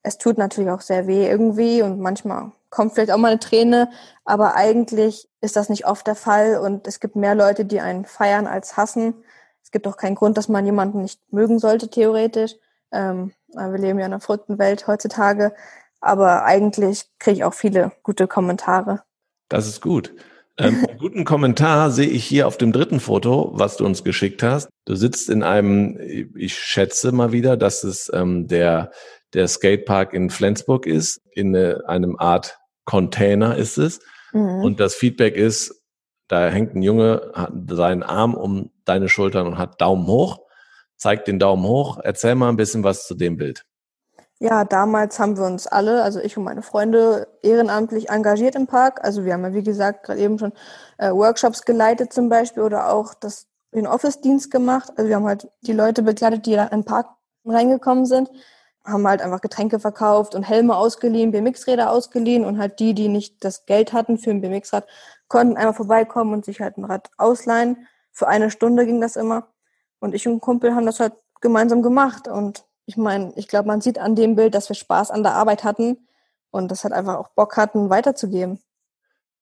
[0.05, 3.89] Es tut natürlich auch sehr weh irgendwie und manchmal kommt vielleicht auch mal eine Träne,
[4.25, 8.05] aber eigentlich ist das nicht oft der Fall und es gibt mehr Leute, die einen
[8.05, 9.15] feiern als hassen.
[9.63, 12.57] Es gibt auch keinen Grund, dass man jemanden nicht mögen sollte, theoretisch.
[12.93, 15.55] Ähm, wir leben ja in einer verrückten Welt heutzutage,
[16.01, 19.03] aber eigentlich kriege ich auch viele gute Kommentare.
[19.49, 20.13] Das ist gut.
[20.57, 24.41] Ähm, einen guten Kommentar sehe ich hier auf dem dritten Foto, was du uns geschickt
[24.45, 24.69] hast.
[24.85, 28.93] Du sitzt in einem, ich schätze mal wieder, dass es ähm, der,
[29.33, 31.21] der Skatepark in Flensburg ist.
[31.33, 34.01] In eine, einem Art Container ist es.
[34.33, 34.63] Mhm.
[34.63, 35.83] Und das Feedback ist,
[36.29, 40.41] da hängt ein Junge, hat seinen Arm um deine Schultern und hat Daumen hoch.
[40.97, 41.99] Zeigt den Daumen hoch.
[42.03, 43.65] Erzähl mal ein bisschen was zu dem Bild.
[44.41, 49.01] Ja, damals haben wir uns alle, also ich und meine Freunde, ehrenamtlich engagiert im Park.
[49.03, 50.53] Also wir haben ja, wie gesagt, gerade eben schon
[50.99, 54.91] äh, Workshops geleitet zum Beispiel oder auch das, den Office-Dienst gemacht.
[54.97, 57.07] Also wir haben halt die Leute begleitet, die da in den Park
[57.45, 58.29] reingekommen sind,
[58.85, 63.43] haben halt einfach Getränke verkauft und Helme ausgeliehen, BMX-Räder ausgeliehen und halt die, die nicht
[63.45, 64.87] das Geld hatten für ein BMX-Rad,
[65.29, 67.87] konnten einfach vorbeikommen und sich halt ein Rad ausleihen.
[68.13, 69.49] Für eine Stunde ging das immer.
[70.01, 73.69] Und ich und ein Kumpel haben das halt gemeinsam gemacht und ich meine, ich glaube,
[73.69, 76.07] man sieht an dem Bild, dass wir Spaß an der Arbeit hatten
[76.51, 78.61] und das halt einfach auch Bock hatten, weiterzugeben.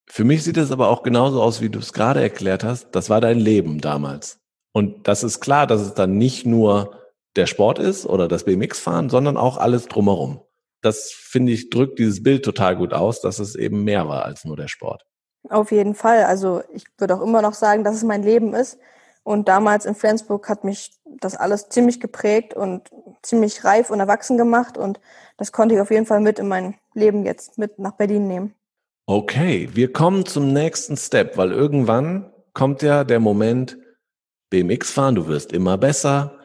[0.06, 2.90] Für mich sieht es aber auch genauso aus, wie du es gerade erklärt hast.
[2.92, 4.38] Das war dein Leben damals.
[4.72, 7.01] Und das ist klar, dass es dann nicht nur
[7.36, 10.40] der Sport ist oder das BMX-Fahren, sondern auch alles drumherum.
[10.82, 14.44] Das finde ich drückt dieses Bild total gut aus, dass es eben mehr war als
[14.44, 15.04] nur der Sport.
[15.48, 16.24] Auf jeden Fall.
[16.24, 18.78] Also ich würde auch immer noch sagen, dass es mein Leben ist.
[19.24, 22.90] Und damals in Flensburg hat mich das alles ziemlich geprägt und
[23.22, 24.76] ziemlich reif und erwachsen gemacht.
[24.76, 25.00] Und
[25.36, 28.54] das konnte ich auf jeden Fall mit in mein Leben jetzt mit nach Berlin nehmen.
[29.06, 33.78] Okay, wir kommen zum nächsten Step, weil irgendwann kommt ja der Moment,
[34.50, 36.41] BMX fahren, du wirst immer besser.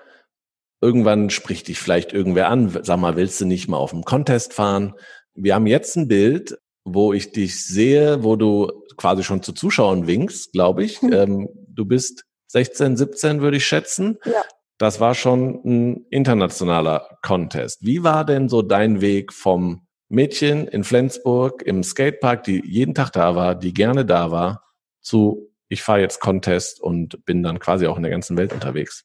[0.81, 4.53] Irgendwann spricht dich vielleicht irgendwer an, sag mal, willst du nicht mal auf dem Contest
[4.53, 4.93] fahren?
[5.33, 10.07] Wir haben jetzt ein Bild, wo ich dich sehe, wo du quasi schon zu Zuschauern
[10.07, 11.01] winkst, glaube ich.
[11.01, 11.13] Hm.
[11.13, 14.17] Ähm, du bist 16, 17, würde ich schätzen.
[14.25, 14.43] Ja.
[14.77, 17.83] Das war schon ein internationaler Contest.
[17.83, 23.11] Wie war denn so dein Weg vom Mädchen in Flensburg im Skatepark, die jeden Tag
[23.11, 24.63] da war, die gerne da war,
[25.01, 29.03] zu ich fahre jetzt Contest und bin dann quasi auch in der ganzen Welt unterwegs?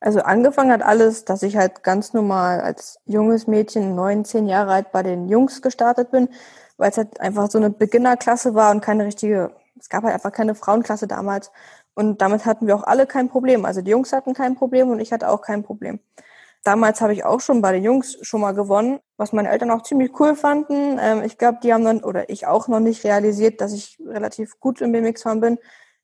[0.00, 4.72] Also angefangen hat alles, dass ich halt ganz normal als junges Mädchen, neun, zehn Jahre
[4.72, 6.28] alt, bei den Jungs gestartet bin,
[6.76, 10.32] weil es halt einfach so eine Beginnerklasse war und keine richtige, es gab halt einfach
[10.32, 11.50] keine Frauenklasse damals.
[11.94, 13.64] Und damit hatten wir auch alle kein Problem.
[13.64, 15.98] Also die Jungs hatten kein Problem und ich hatte auch kein Problem.
[16.64, 19.82] Damals habe ich auch schon bei den Jungs schon mal gewonnen, was meine Eltern auch
[19.82, 20.98] ziemlich cool fanden.
[21.00, 24.60] Ähm, ich glaube, die haben dann, oder ich auch noch nicht realisiert, dass ich relativ
[24.60, 25.58] gut im BMX fahren bin.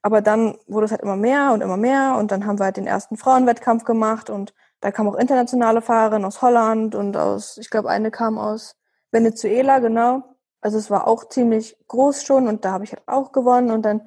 [0.05, 2.77] Aber dann wurde es halt immer mehr und immer mehr und dann haben wir halt
[2.77, 7.71] den ersten Frauenwettkampf gemacht und da kamen auch internationale Fahrerinnen aus Holland und aus, ich
[7.71, 8.77] glaube, eine kam aus
[9.13, 10.23] Venezuela, genau.
[10.61, 13.81] Also es war auch ziemlich groß schon und da habe ich halt auch gewonnen und
[13.83, 14.03] dann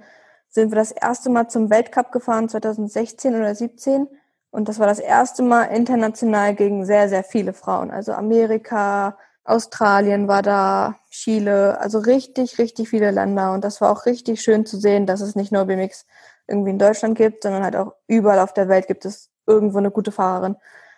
[0.49, 4.07] sind wir das erste Mal zum Weltcup gefahren, 2016 oder 17.
[4.51, 7.89] Und das war das erste Mal international gegen sehr, sehr viele Frauen.
[7.89, 13.53] Also Amerika, Australien war da, Chile, also richtig, richtig viele Länder.
[13.53, 16.05] Und das war auch richtig schön zu sehen, dass es nicht nur BMX
[16.47, 19.91] irgendwie in Deutschland gibt, sondern halt auch überall auf der Welt gibt es irgendwo eine
[19.91, 20.57] gute Fahrerin.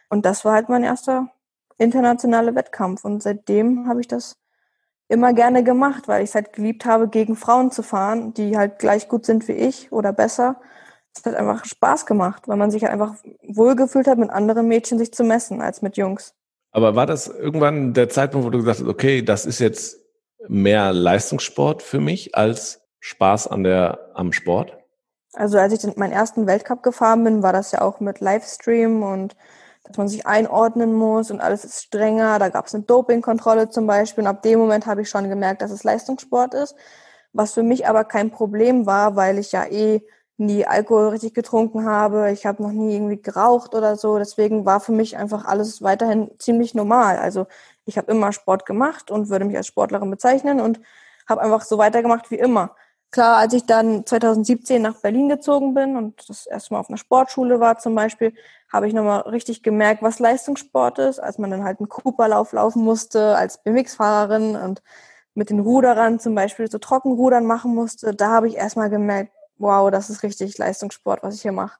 [0.09, 1.29] Und das war halt mein erster
[1.77, 3.05] internationaler Wettkampf.
[3.05, 4.37] Und seitdem habe ich das
[5.07, 8.79] immer gerne gemacht, weil ich es halt geliebt habe, gegen Frauen zu fahren, die halt
[8.79, 10.59] gleich gut sind wie ich oder besser.
[11.15, 14.97] Es hat einfach Spaß gemacht, weil man sich halt einfach wohlgefühlt hat, mit anderen Mädchen
[14.97, 16.35] sich zu messen als mit Jungs.
[16.71, 19.97] Aber war das irgendwann der Zeitpunkt, wo du gesagt hast, okay, das ist jetzt
[20.47, 24.77] mehr Leistungssport für mich als Spaß an der, am Sport?
[25.33, 29.35] Also als ich meinen ersten Weltcup gefahren bin, war das ja auch mit Livestream und
[29.83, 32.39] dass man sich einordnen muss und alles ist strenger.
[32.39, 34.23] Da gab es eine Dopingkontrolle zum Beispiel.
[34.23, 36.75] Und ab dem Moment habe ich schon gemerkt, dass es Leistungssport ist.
[37.33, 40.01] Was für mich aber kein Problem war, weil ich ja eh
[40.39, 42.31] nie Alkohol richtig getrunken habe.
[42.31, 44.17] Ich habe noch nie irgendwie geraucht oder so.
[44.17, 47.17] Deswegen war für mich einfach alles weiterhin ziemlich normal.
[47.17, 47.47] Also
[47.85, 50.79] ich habe immer Sport gemacht und würde mich als Sportlerin bezeichnen und
[51.27, 52.75] habe einfach so weitergemacht wie immer.
[53.11, 56.97] Klar, als ich dann 2017 nach Berlin gezogen bin und das erste Mal auf einer
[56.97, 58.33] Sportschule war zum Beispiel,
[58.71, 62.83] habe ich nochmal richtig gemerkt, was Leistungssport ist, als man dann halt einen Cooperlauf laufen
[62.83, 64.83] musste als BMX-Fahrerin und
[65.33, 68.13] mit den Ruderern zum Beispiel so Trockenrudern machen musste.
[68.13, 71.77] Da habe ich erstmal gemerkt, wow, das ist richtig Leistungssport, was ich hier mache.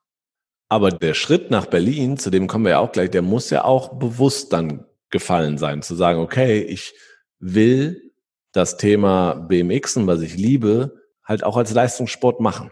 [0.69, 3.63] Aber der Schritt nach Berlin, zu dem kommen wir ja auch gleich, der muss ja
[3.63, 6.93] auch bewusst dann gefallen sein, zu sagen, okay, ich
[7.39, 8.11] will
[8.51, 12.71] das Thema BMXen, was ich liebe, halt auch als Leistungssport machen.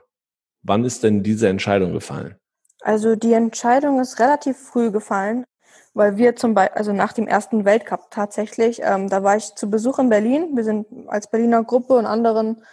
[0.61, 2.35] Wann ist denn diese Entscheidung gefallen?
[2.81, 5.45] Also die Entscheidung ist relativ früh gefallen,
[5.93, 9.69] weil wir zum Beispiel, also nach dem ersten Weltcup tatsächlich, ähm, da war ich zu
[9.69, 10.55] Besuch in Berlin.
[10.55, 12.63] Wir sind als Berliner Gruppe und anderen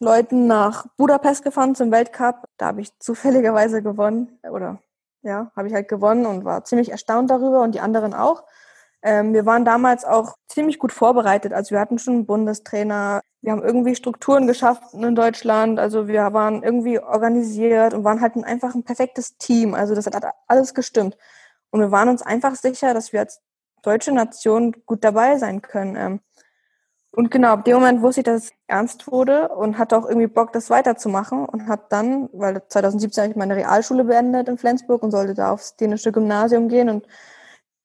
[0.00, 2.44] Leuten nach Budapest gefahren zum Weltcup.
[2.56, 4.78] Da habe ich zufälligerweise gewonnen oder
[5.22, 8.44] ja, habe ich halt gewonnen und war ziemlich erstaunt darüber und die anderen auch.
[9.02, 11.52] Ähm, wir waren damals auch ziemlich gut vorbereitet.
[11.52, 13.20] Also wir hatten schon einen Bundestrainer.
[13.42, 15.78] Wir haben irgendwie Strukturen geschafft in Deutschland.
[15.78, 19.74] Also wir waren irgendwie organisiert und waren halt ein, einfach ein perfektes Team.
[19.74, 21.16] Also das hat alles gestimmt.
[21.70, 23.42] Und wir waren uns einfach sicher, dass wir als
[23.82, 25.96] deutsche Nation gut dabei sein können.
[25.96, 26.20] Ähm,
[27.16, 30.26] und genau, ab dem Moment wusste ich, dass es ernst wurde und hatte auch irgendwie
[30.26, 35.02] Bock, das weiterzumachen und habe dann, weil 2017 habe ich meine Realschule beendet in Flensburg
[35.02, 37.06] und sollte da aufs dänische Gymnasium gehen und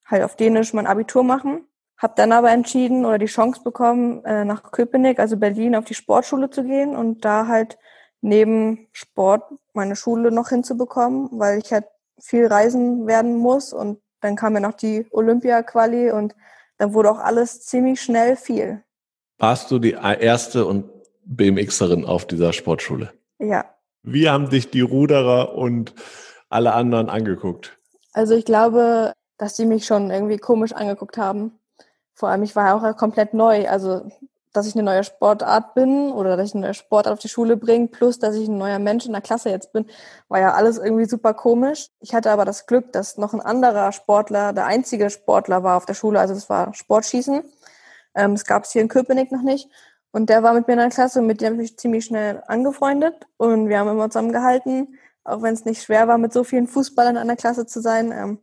[0.06, 1.68] halt auf Dänisch mein Abitur machen.
[1.98, 5.94] Hab dann aber entschieden oder die Chance bekommen, äh, nach Köpenick, also Berlin, auf die
[5.94, 7.78] Sportschule zu gehen und da halt
[8.22, 11.86] neben Sport meine Schule noch hinzubekommen, weil ich halt
[12.20, 16.36] viel reisen werden muss und dann kam ja noch die Olympia-Quali und
[16.78, 18.84] dann wurde auch alles ziemlich schnell viel.
[19.40, 20.90] Warst du die erste und
[21.24, 23.14] BMXerin auf dieser Sportschule?
[23.40, 23.66] Ja.
[24.04, 25.94] Wie haben dich die Ruderer und
[26.50, 27.78] alle anderen angeguckt?
[28.12, 31.58] Also ich glaube, dass die mich schon irgendwie komisch angeguckt haben.
[32.14, 33.70] Vor allem, ich war ja auch komplett neu.
[33.70, 34.12] Also,
[34.52, 37.56] dass ich eine neue Sportart bin oder dass ich eine neue Sportart auf die Schule
[37.56, 39.86] bringe, plus dass ich ein neuer Mensch in der Klasse jetzt bin,
[40.28, 41.88] war ja alles irgendwie super komisch.
[42.02, 45.86] Ich hatte aber das Glück, dass noch ein anderer Sportler, der einzige Sportler war auf
[45.86, 46.20] der Schule.
[46.20, 47.44] Also, das war Sportschießen.
[48.20, 49.70] Ähm, es gab es hier in Köpenick noch nicht.
[50.12, 52.06] Und der war mit mir in der Klasse und mit dem habe ich mich ziemlich
[52.06, 53.28] schnell angefreundet.
[53.38, 57.16] Und wir haben immer zusammengehalten, auch wenn es nicht schwer war, mit so vielen Fußballern
[57.16, 58.12] in einer Klasse zu sein.
[58.12, 58.40] Ähm,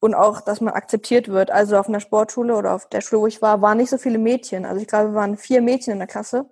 [0.00, 1.50] und auch, dass man akzeptiert wird.
[1.50, 4.18] Also auf einer Sportschule oder auf der Schule, wo ich war, waren nicht so viele
[4.18, 4.66] Mädchen.
[4.66, 6.46] Also ich glaube, wir waren vier Mädchen in der Klasse.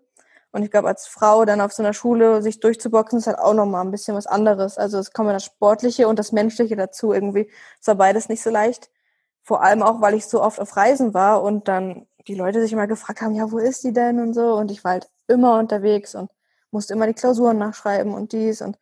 [0.52, 3.54] Und ich glaube, als Frau dann auf so einer Schule sich durchzuboxen, ist halt auch
[3.54, 4.78] nochmal ein bisschen was anderes.
[4.78, 7.50] Also es kommt das Sportliche und das Menschliche dazu irgendwie.
[7.80, 8.90] Es war beides nicht so leicht.
[9.42, 12.72] Vor allem auch, weil ich so oft auf Reisen war und dann die Leute sich
[12.72, 14.54] immer gefragt haben, ja, wo ist die denn und so.
[14.54, 16.30] Und ich war halt immer unterwegs und
[16.70, 18.62] musste immer die Klausuren nachschreiben und dies.
[18.62, 18.78] Und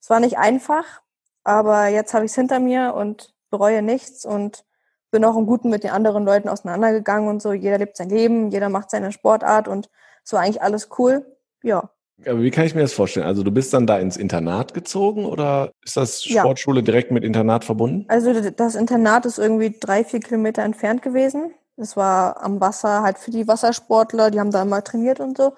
[0.00, 1.02] es war nicht einfach,
[1.44, 4.64] aber jetzt habe ich es hinter mir und bereue nichts und
[5.10, 7.52] bin auch im Guten mit den anderen Leuten auseinandergegangen und so.
[7.52, 9.90] Jeder lebt sein Leben, jeder macht seine Sportart und
[10.24, 11.26] es war eigentlich alles cool.
[11.62, 11.90] Ja.
[12.26, 13.26] Aber wie kann ich mir das vorstellen?
[13.26, 16.84] Also du bist dann da ins Internat gezogen oder ist das Sportschule ja.
[16.84, 18.04] direkt mit Internat verbunden?
[18.08, 21.54] Also das Internat ist irgendwie drei, vier Kilometer entfernt gewesen.
[21.80, 25.54] Es war am Wasser halt für die Wassersportler, die haben da immer trainiert und so.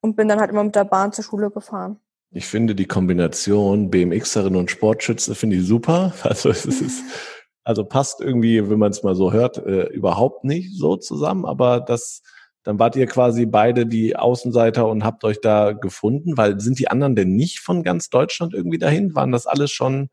[0.00, 1.98] Und bin dann halt immer mit der Bahn zur Schule gefahren.
[2.30, 6.12] Ich finde die Kombination BMXerin und Sportschütze finde ich super.
[6.22, 7.02] Also es ist,
[7.64, 11.44] also passt irgendwie, wenn man es mal so hört, äh, überhaupt nicht so zusammen.
[11.44, 12.22] Aber das,
[12.62, 16.88] dann wart ihr quasi beide die Außenseiter und habt euch da gefunden, weil sind die
[16.88, 19.14] anderen denn nicht von ganz Deutschland irgendwie dahin?
[19.14, 20.10] Waren das alles schon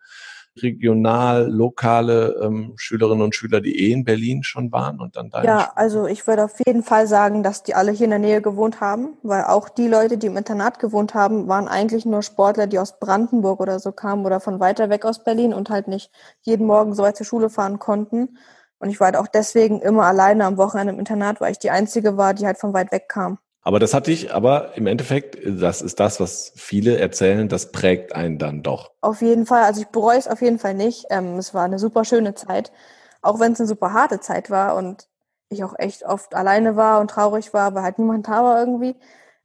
[0.57, 5.43] regional, lokale ähm, Schülerinnen und Schüler, die eh in Berlin schon waren und dann da?
[5.43, 8.41] Ja, also ich würde auf jeden Fall sagen, dass die alle hier in der Nähe
[8.41, 12.67] gewohnt haben, weil auch die Leute, die im Internat gewohnt haben, waren eigentlich nur Sportler,
[12.67, 16.11] die aus Brandenburg oder so kamen oder von weiter weg aus Berlin und halt nicht
[16.41, 18.37] jeden Morgen so weit zur Schule fahren konnten.
[18.79, 21.69] Und ich war halt auch deswegen immer alleine am Wochenende im Internat, weil ich die
[21.69, 23.37] Einzige war, die halt von weit weg kam.
[23.63, 28.15] Aber das hatte ich, aber im Endeffekt, das ist das, was viele erzählen, das prägt
[28.15, 28.91] einen dann doch.
[29.01, 29.63] Auf jeden Fall.
[29.63, 31.05] Also ich bereue es auf jeden Fall nicht.
[31.11, 32.71] Ähm, es war eine super schöne Zeit,
[33.21, 35.07] auch wenn es eine super harte Zeit war und
[35.49, 38.95] ich auch echt oft alleine war und traurig war, weil halt niemand da war irgendwie.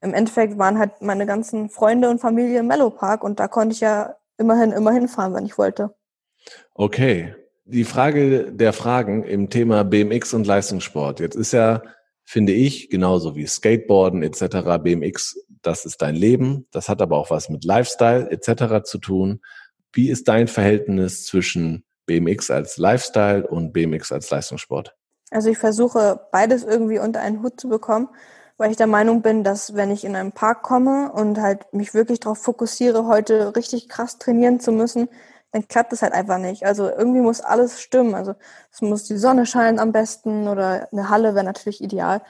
[0.01, 3.75] Im Endeffekt waren halt meine ganzen Freunde und Familie im Mellow Park und da konnte
[3.75, 5.95] ich ja immerhin, immerhin fahren, wenn ich wollte.
[6.75, 7.35] Okay.
[7.65, 11.19] Die Frage der Fragen im Thema BMX und Leistungssport.
[11.19, 11.83] Jetzt ist ja
[12.27, 16.67] finde ich, genauso wie Skateboarden etc., BMX, das ist dein Leben.
[16.73, 18.85] Das hat aber auch was mit Lifestyle etc.
[18.85, 19.41] zu tun.
[19.93, 24.95] Wie ist dein Verhältnis zwischen BMX als Lifestyle und BMX als Leistungssport?
[25.31, 28.09] Also ich versuche beides irgendwie unter einen Hut zu bekommen,
[28.59, 31.95] weil ich der Meinung bin, dass wenn ich in einen Park komme und halt mich
[31.95, 35.09] wirklich darauf fokussiere, heute richtig krass trainieren zu müssen,
[35.57, 36.67] dann klappt es halt einfach nicht.
[36.67, 38.15] Also irgendwie muss alles stimmen.
[38.15, 38.35] Also
[38.71, 42.21] es muss die Sonne scheinen am besten oder eine Halle wäre natürlich ideal,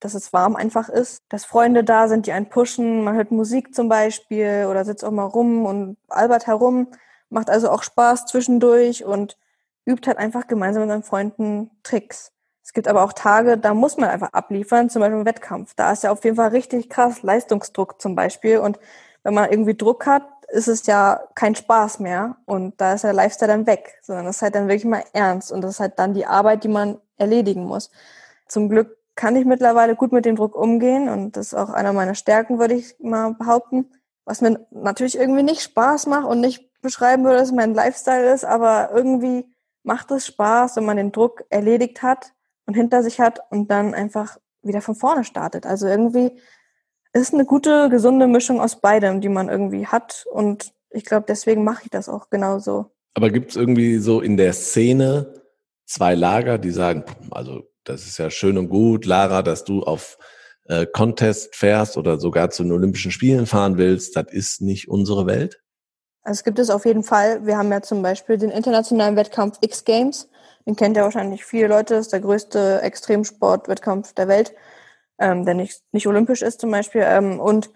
[0.00, 3.04] dass es warm einfach ist, dass Freunde da sind, die einen pushen.
[3.04, 6.88] Man hört Musik zum Beispiel oder sitzt auch mal rum und albert herum.
[7.30, 9.38] Macht also auch Spaß zwischendurch und
[9.86, 12.32] übt halt einfach gemeinsam mit seinen Freunden Tricks.
[12.64, 15.74] Es gibt aber auch Tage, da muss man einfach abliefern, zum Beispiel im Wettkampf.
[15.76, 18.58] Da ist ja auf jeden Fall richtig krass Leistungsdruck zum Beispiel.
[18.58, 18.80] Und
[19.22, 23.14] wenn man irgendwie Druck hat, ist es ja kein Spaß mehr und da ist der
[23.14, 25.98] Lifestyle dann weg, sondern das ist halt dann wirklich mal ernst und das ist halt
[25.98, 27.90] dann die Arbeit, die man erledigen muss.
[28.48, 31.94] Zum Glück kann ich mittlerweile gut mit dem Druck umgehen und das ist auch einer
[31.94, 33.90] meiner Stärken, würde ich mal behaupten.
[34.24, 38.44] Was mir natürlich irgendwie nicht Spaß macht und nicht beschreiben würde, dass mein Lifestyle ist,
[38.44, 39.46] aber irgendwie
[39.84, 42.34] macht es Spaß, wenn man den Druck erledigt hat
[42.66, 45.64] und hinter sich hat und dann einfach wieder von vorne startet.
[45.66, 46.38] Also irgendwie
[47.12, 50.26] ist eine gute, gesunde Mischung aus beidem, die man irgendwie hat.
[50.32, 52.86] Und ich glaube, deswegen mache ich das auch genauso.
[53.14, 55.34] Aber gibt es irgendwie so in der Szene
[55.84, 60.18] zwei Lager, die sagen, also das ist ja schön und gut, Lara, dass du auf
[60.66, 65.26] äh, Contest fährst oder sogar zu den Olympischen Spielen fahren willst, das ist nicht unsere
[65.26, 65.60] Welt?
[66.22, 67.44] Also es gibt es auf jeden Fall.
[67.44, 70.28] Wir haben ja zum Beispiel den internationalen Wettkampf X Games.
[70.66, 71.94] Den kennt ja wahrscheinlich viele Leute.
[71.94, 74.54] Das ist der größte Extremsportwettkampf der Welt
[75.22, 77.02] ähm, der nicht, nicht olympisch ist zum Beispiel.
[77.06, 77.70] Ähm, und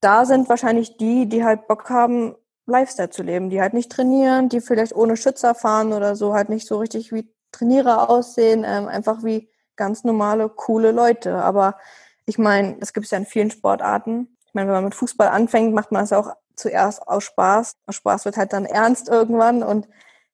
[0.00, 2.34] da sind wahrscheinlich die, die halt Bock haben,
[2.66, 6.48] Lifestyle zu leben, die halt nicht trainieren, die vielleicht ohne Schützer fahren oder so halt
[6.48, 11.36] nicht so richtig wie Trainierer aussehen, ähm, einfach wie ganz normale, coole Leute.
[11.36, 11.78] Aber
[12.26, 14.36] ich meine, das gibt es ja in vielen Sportarten.
[14.46, 17.76] Ich meine, wenn man mit Fußball anfängt, macht man das auch zuerst aus Spaß.
[17.86, 19.88] Aus Spaß wird halt dann ernst irgendwann und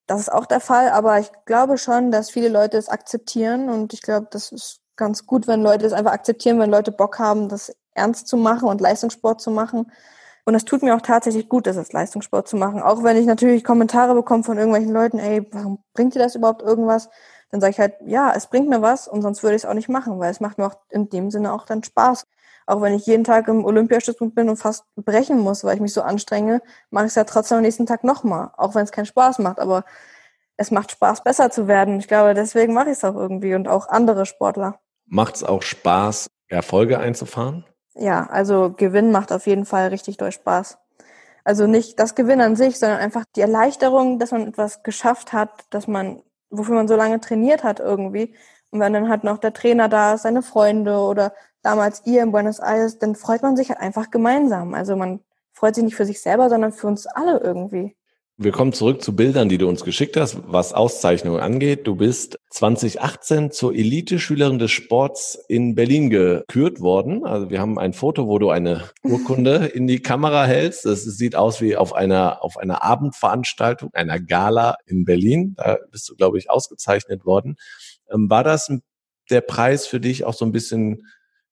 [0.06, 0.90] das ist auch der Fall.
[0.90, 5.26] Aber ich glaube schon, dass viele Leute es akzeptieren und ich glaube, das ist ganz
[5.26, 8.80] gut, wenn Leute es einfach akzeptieren, wenn Leute Bock haben, das ernst zu machen und
[8.80, 9.90] Leistungssport zu machen.
[10.44, 12.82] Und es tut mir auch tatsächlich gut, das als Leistungssport zu machen.
[12.82, 16.62] Auch wenn ich natürlich Kommentare bekomme von irgendwelchen Leuten, ey, warum bringt dir das überhaupt
[16.62, 17.08] irgendwas?
[17.50, 19.74] Dann sage ich halt, ja, es bringt mir was und sonst würde ich es auch
[19.74, 22.26] nicht machen, weil es macht mir auch in dem Sinne auch dann Spaß.
[22.66, 25.92] Auch wenn ich jeden Tag im Olympiastützpunkt bin und fast brechen muss, weil ich mich
[25.92, 28.50] so anstrenge, mache ich es ja trotzdem am nächsten Tag nochmal.
[28.56, 29.58] Auch wenn es keinen Spaß macht.
[29.58, 29.84] Aber
[30.56, 31.98] es macht Spaß, besser zu werden.
[32.00, 34.78] Ich glaube, deswegen mache ich es auch irgendwie und auch andere Sportler.
[35.12, 37.64] Macht es auch Spaß, Erfolge einzufahren?
[37.94, 40.78] Ja, also Gewinn macht auf jeden Fall richtig doll Spaß.
[41.42, 45.64] Also nicht das Gewinn an sich, sondern einfach die Erleichterung, dass man etwas geschafft hat,
[45.70, 48.36] dass man, wofür man so lange trainiert hat irgendwie.
[48.70, 52.30] Und wenn dann halt noch der Trainer da ist, seine Freunde oder damals ihr in
[52.30, 54.74] Buenos Aires, dann freut man sich halt einfach gemeinsam.
[54.74, 55.20] Also man
[55.52, 57.96] freut sich nicht für sich selber, sondern für uns alle irgendwie.
[58.42, 61.86] Wir kommen zurück zu Bildern, die du uns geschickt hast, was Auszeichnungen angeht.
[61.86, 67.26] Du bist 2018 zur Elite-Schülerin des Sports in Berlin gekürt worden.
[67.26, 70.86] Also wir haben ein Foto, wo du eine Urkunde in die Kamera hältst.
[70.86, 75.52] Das sieht aus wie auf einer, auf einer Abendveranstaltung, einer Gala in Berlin.
[75.58, 77.56] Da bist du, glaube ich, ausgezeichnet worden.
[78.10, 78.72] Ähm, war das
[79.28, 81.06] der Preis für dich auch so ein bisschen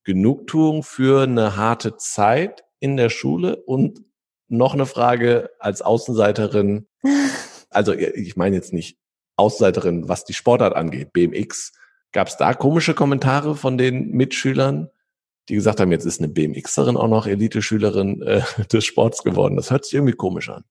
[0.05, 4.08] Genugtuung für eine harte Zeit in der Schule und
[4.49, 6.87] noch eine Frage als Außenseiterin.
[7.71, 8.97] Also ich meine jetzt nicht
[9.37, 11.75] Außenseiterin, was die Sportart angeht, BMX.
[12.13, 14.89] Gab es da komische Kommentare von den Mitschülern,
[15.51, 18.41] die gesagt haben, jetzt ist eine BMXerin auch noch Elite-Schülerin äh,
[18.73, 19.57] des Sports geworden.
[19.57, 20.65] Das hört sich irgendwie komisch an.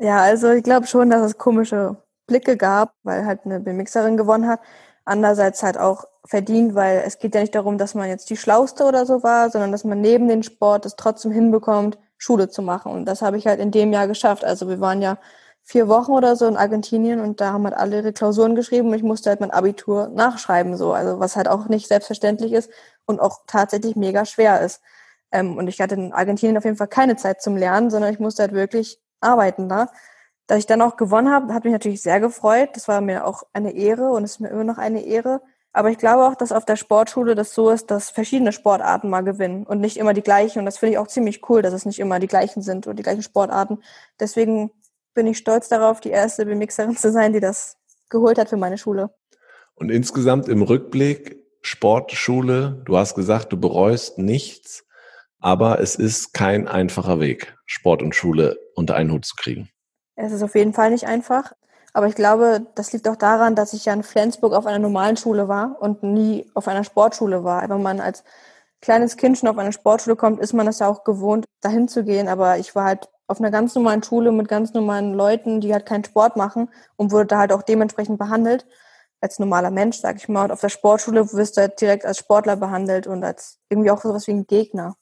[0.00, 4.48] Ja, also ich glaube schon, dass es komische Blicke gab, weil halt eine BMXerin gewonnen
[4.48, 4.60] hat.
[5.04, 8.84] Andererseits halt auch verdient, weil es geht ja nicht darum, dass man jetzt die Schlauste
[8.84, 12.92] oder so war, sondern dass man neben den Sport es trotzdem hinbekommt, Schule zu machen.
[12.92, 14.44] Und das habe ich halt in dem Jahr geschafft.
[14.44, 15.18] Also wir waren ja
[15.64, 18.94] vier Wochen oder so in Argentinien und da haben halt alle ihre Klausuren geschrieben und
[18.94, 20.92] ich musste halt mein Abitur nachschreiben, so.
[20.92, 22.70] Also was halt auch nicht selbstverständlich ist
[23.06, 24.80] und auch tatsächlich mega schwer ist.
[25.32, 28.20] Ähm, und ich hatte in Argentinien auf jeden Fall keine Zeit zum Lernen, sondern ich
[28.20, 29.88] musste halt wirklich arbeiten da.
[30.46, 32.70] Dass ich dann auch gewonnen habe, hat mich natürlich sehr gefreut.
[32.74, 35.40] Das war mir auch eine Ehre und ist mir immer noch eine Ehre.
[35.72, 39.22] Aber ich glaube auch, dass auf der Sportschule das so ist, dass verschiedene Sportarten mal
[39.22, 40.58] gewinnen und nicht immer die gleichen.
[40.58, 42.98] Und das finde ich auch ziemlich cool, dass es nicht immer die gleichen sind und
[42.98, 43.82] die gleichen Sportarten.
[44.20, 44.70] Deswegen
[45.14, 47.78] bin ich stolz darauf, die erste BMXerin zu sein, die das
[48.10, 49.14] geholt hat für meine Schule.
[49.74, 54.84] Und insgesamt im Rückblick, Sportschule, du hast gesagt, du bereust nichts,
[55.38, 59.70] aber es ist kein einfacher Weg, Sport und Schule unter einen Hut zu kriegen.
[60.14, 61.52] Es ist auf jeden Fall nicht einfach.
[61.92, 65.16] Aber ich glaube, das liegt auch daran, dass ich ja in Flensburg auf einer normalen
[65.16, 67.68] Schule war und nie auf einer Sportschule war.
[67.68, 68.24] Wenn man als
[68.80, 72.02] kleines Kind schon auf eine Sportschule kommt, ist man das ja auch gewohnt, dahin zu
[72.02, 72.28] gehen.
[72.28, 75.86] Aber ich war halt auf einer ganz normalen Schule mit ganz normalen Leuten, die halt
[75.86, 78.66] keinen Sport machen und wurde da halt auch dementsprechend behandelt
[79.20, 80.44] als normaler Mensch, sag ich mal.
[80.44, 84.00] Und auf der Sportschule wirst du halt direkt als Sportler behandelt und als irgendwie auch
[84.00, 84.96] sowas wie ein Gegner.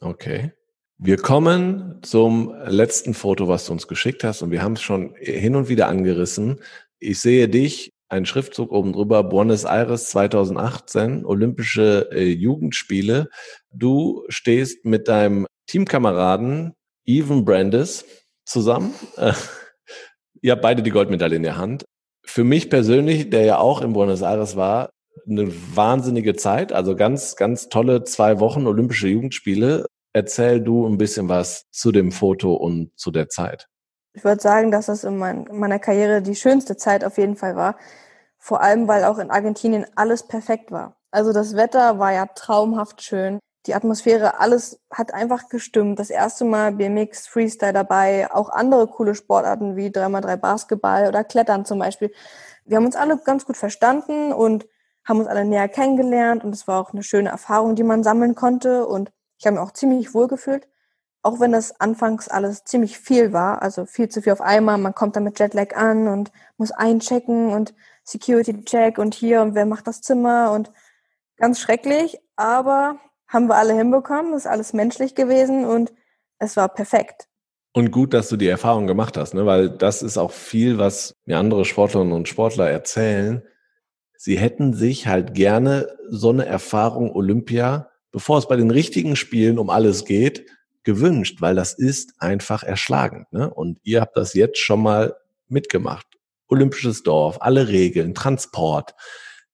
[0.00, 0.52] Okay.
[1.04, 4.40] Wir kommen zum letzten Foto, was du uns geschickt hast.
[4.40, 6.60] Und wir haben es schon hin und wieder angerissen.
[7.00, 13.30] Ich sehe dich, ein Schriftzug oben drüber, Buenos Aires 2018, Olympische äh, Jugendspiele.
[13.72, 18.04] Du stehst mit deinem Teamkameraden Even Brandes
[18.44, 18.94] zusammen.
[19.16, 19.32] Äh,
[20.40, 21.84] ihr habt beide die Goldmedaille in der Hand.
[22.24, 24.90] Für mich persönlich, der ja auch in Buenos Aires war,
[25.28, 31.28] eine wahnsinnige Zeit, also ganz, ganz tolle zwei Wochen Olympische Jugendspiele erzähl du ein bisschen
[31.28, 33.68] was zu dem Foto und zu der Zeit.
[34.14, 37.76] Ich würde sagen, dass das in meiner Karriere die schönste Zeit auf jeden Fall war.
[38.38, 40.96] Vor allem, weil auch in Argentinien alles perfekt war.
[41.10, 43.38] Also das Wetter war ja traumhaft schön.
[43.66, 45.98] Die Atmosphäre, alles hat einfach gestimmt.
[45.98, 51.64] Das erste Mal BMX, Freestyle dabei, auch andere coole Sportarten wie 3x3 Basketball oder Klettern
[51.64, 52.12] zum Beispiel.
[52.64, 54.66] Wir haben uns alle ganz gut verstanden und
[55.04, 58.34] haben uns alle näher kennengelernt und es war auch eine schöne Erfahrung, die man sammeln
[58.34, 60.68] konnte und ich habe mich auch ziemlich wohl gefühlt,
[61.22, 64.78] auch wenn das anfangs alles ziemlich viel war, also viel zu viel auf einmal.
[64.78, 67.74] Man kommt dann mit Jetlag an und muss einchecken und
[68.04, 70.70] Security Check und hier und wer macht das Zimmer und
[71.38, 75.92] ganz schrecklich, aber haben wir alle hinbekommen, ist alles menschlich gewesen und
[76.38, 77.26] es war perfekt.
[77.72, 79.44] Und gut, dass du die Erfahrung gemacht hast, ne?
[79.44, 83.42] weil das ist auch viel, was mir andere Sportlerinnen und Sportler erzählen.
[84.16, 89.58] Sie hätten sich halt gerne so eine Erfahrung Olympia bevor es bei den richtigen Spielen
[89.58, 90.46] um alles geht,
[90.84, 93.32] gewünscht, weil das ist einfach erschlagend.
[93.32, 93.52] Ne?
[93.52, 95.16] Und ihr habt das jetzt schon mal
[95.48, 96.06] mitgemacht.
[96.48, 98.94] Olympisches Dorf, alle Regeln, Transport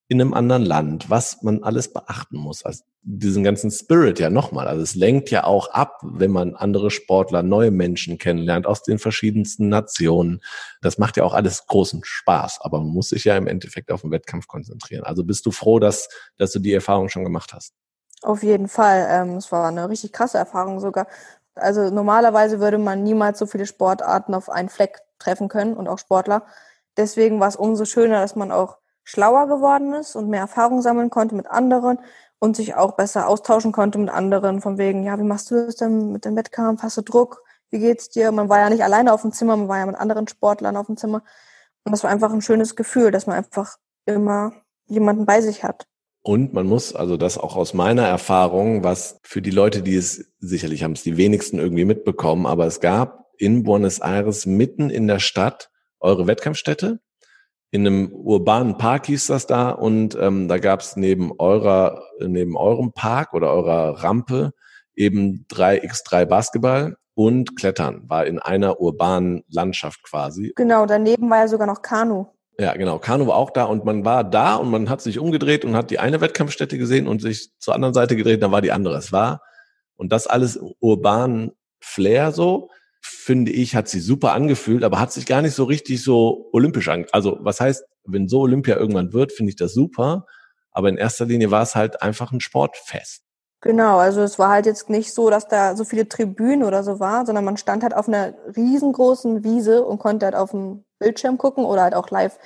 [0.09, 2.65] in einem anderen Land, was man alles beachten muss.
[2.65, 4.67] Also diesen ganzen Spirit ja nochmal.
[4.67, 8.99] Also es lenkt ja auch ab, wenn man andere Sportler, neue Menschen kennenlernt aus den
[8.99, 10.41] verschiedensten Nationen.
[10.81, 14.01] Das macht ja auch alles großen Spaß, aber man muss sich ja im Endeffekt auf
[14.01, 15.05] den Wettkampf konzentrieren.
[15.05, 17.75] Also bist du froh, dass, dass du die Erfahrung schon gemacht hast?
[18.23, 19.07] Auf jeden Fall.
[19.11, 21.07] Ähm, es war eine richtig krasse Erfahrung sogar.
[21.55, 25.99] Also normalerweise würde man niemals so viele Sportarten auf einen Fleck treffen können und auch
[25.99, 26.47] Sportler.
[26.97, 31.11] Deswegen war es umso schöner, dass man auch schlauer geworden ist und mehr Erfahrung sammeln
[31.11, 31.99] konnte mit anderen
[32.39, 35.77] und sich auch besser austauschen konnte mit anderen, von wegen, ja, wie machst du das
[35.77, 36.83] denn mit dem Wettkampf?
[36.83, 37.43] Hast du Druck?
[37.71, 38.33] Wie geht's dir?
[38.33, 40.87] Man war ja nicht alleine auf dem Zimmer, man war ja mit anderen Sportlern auf
[40.87, 41.23] dem Zimmer.
[41.85, 44.53] Und das war einfach ein schönes Gefühl, dass man einfach immer
[44.87, 45.87] jemanden bei sich hat.
[46.29, 50.31] Und man muss, also das auch aus meiner Erfahrung, was für die Leute, die es
[50.41, 55.07] sicherlich haben es die wenigsten irgendwie mitbekommen, aber es gab in Buenos Aires mitten in
[55.07, 55.71] der Stadt
[56.01, 57.01] eure Wettkampfstätte.
[57.71, 62.59] In einem urbanen Park hieß das da und ähm, da gab es neben eurer, neben
[62.59, 64.53] eurem Park oder eurer Rampe
[64.95, 70.53] eben 3x3 Basketball und Klettern, war in einer urbanen Landschaft quasi.
[70.57, 72.27] Genau, daneben war ja sogar noch Kanu.
[72.61, 72.99] Ja, genau.
[72.99, 75.91] Kanu war auch da und man war da und man hat sich umgedreht und hat
[75.91, 78.97] die eine Wettkampfstätte gesehen und sich zur anderen Seite gedreht, dann war die andere.
[78.97, 79.43] Es war,
[79.97, 85.27] und das alles urbanen Flair so, finde ich, hat sich super angefühlt, aber hat sich
[85.27, 87.07] gar nicht so richtig so olympisch an.
[87.13, 90.27] Also, was heißt, wenn so Olympia irgendwann wird, finde ich das super.
[90.73, 93.23] Aber in erster Linie war es halt einfach ein Sportfest.
[93.61, 97.01] Genau, also es war halt jetzt nicht so, dass da so viele Tribünen oder so
[97.01, 101.39] war, sondern man stand halt auf einer riesengroßen Wiese und konnte halt auf dem Bildschirm
[101.39, 102.39] gucken oder halt auch live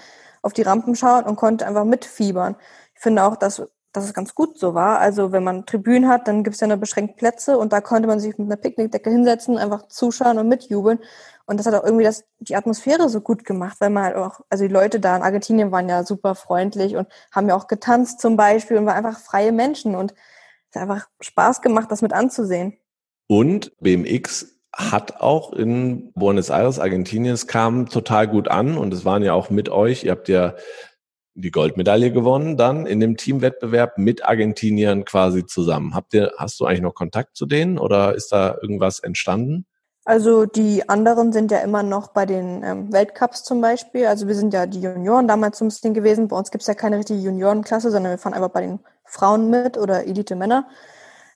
[0.42, 2.56] auf die Rampen schauen und konnte einfach mitfiebern.
[2.94, 4.98] Ich finde auch, dass, dass es ganz gut so war.
[4.98, 8.08] Also wenn man Tribünen hat, dann gibt es ja nur beschränkt Plätze und da konnte
[8.08, 10.98] man sich mit einer Picknickdecke hinsetzen, einfach zuschauen und mitjubeln.
[11.46, 14.40] Und das hat auch irgendwie das, die Atmosphäre so gut gemacht, weil man halt auch,
[14.48, 18.20] also die Leute da in Argentinien waren ja super freundlich und haben ja auch getanzt
[18.20, 20.14] zum Beispiel und waren einfach freie Menschen und
[20.70, 22.78] es hat einfach Spaß gemacht, das mit anzusehen.
[23.26, 29.04] Und BMX hat auch in Buenos Aires, Argentinien, es kam total gut an und es
[29.04, 30.54] waren ja auch mit euch, ihr habt ja
[31.34, 35.94] die Goldmedaille gewonnen, dann in dem Teamwettbewerb mit Argentiniern quasi zusammen.
[35.94, 39.66] Habt ihr, hast du eigentlich noch Kontakt zu denen oder ist da irgendwas entstanden?
[40.04, 44.06] Also die anderen sind ja immer noch bei den ähm, Weltcups zum Beispiel.
[44.06, 46.28] Also wir sind ja die Junioren damals so ein bisschen gewesen.
[46.28, 49.78] Bei uns gibt's ja keine richtige Juniorenklasse, sondern wir fahren einfach bei den Frauen mit
[49.78, 50.66] oder Elite Männer.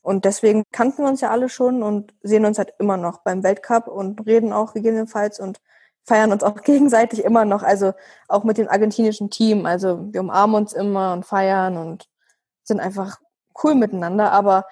[0.06, 3.42] Und deswegen kannten wir uns ja alle schon und sehen uns halt immer noch beim
[3.42, 5.60] Weltcup und reden auch gegebenenfalls und
[6.04, 7.64] feiern uns auch gegenseitig immer noch.
[7.64, 7.92] Also
[8.28, 9.66] auch mit dem argentinischen Team.
[9.66, 12.08] Also wir umarmen uns immer und feiern und
[12.62, 13.18] sind einfach
[13.64, 14.30] cool miteinander.
[14.30, 14.66] Aber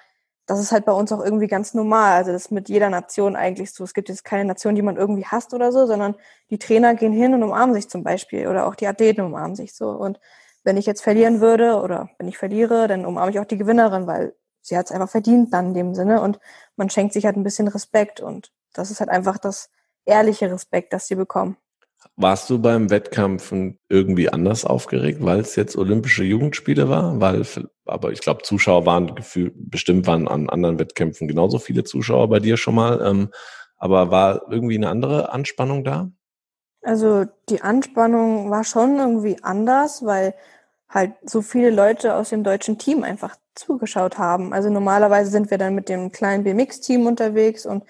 [0.45, 2.13] das ist halt bei uns auch irgendwie ganz normal.
[2.13, 3.83] Also das ist mit jeder Nation eigentlich so.
[3.83, 6.15] Es gibt jetzt keine Nation, die man irgendwie hasst oder so, sondern
[6.49, 9.75] die Trainer gehen hin und umarmen sich zum Beispiel oder auch die Athleten umarmen sich
[9.75, 9.89] so.
[9.89, 10.17] Und
[10.63, 14.07] wenn ich jetzt verlieren würde oder wenn ich verliere, dann umarme ich auch die Gewinnerin,
[14.07, 14.33] weil
[14.65, 16.39] sie hat es einfach verdient dann in dem Sinne und
[16.75, 19.69] man schenkt sich halt ein bisschen Respekt und das ist halt einfach das
[20.05, 21.57] ehrliche Respekt, das sie bekommen.
[22.17, 23.51] Warst du beim Wettkampf
[23.89, 27.19] irgendwie anders aufgeregt, weil es jetzt Olympische Jugendspiele war?
[27.19, 27.45] Weil,
[27.85, 32.39] aber ich glaube, Zuschauer waren gefühlt, bestimmt waren an anderen Wettkämpfen genauso viele Zuschauer bei
[32.39, 33.01] dir schon mal.
[33.05, 33.29] Ähm,
[33.77, 36.11] aber war irgendwie eine andere Anspannung da?
[36.83, 40.35] Also die Anspannung war schon irgendwie anders, weil
[40.95, 44.53] halt so viele Leute aus dem deutschen Team einfach zugeschaut haben.
[44.53, 47.83] Also normalerweise sind wir dann mit dem kleinen BMX-Team unterwegs und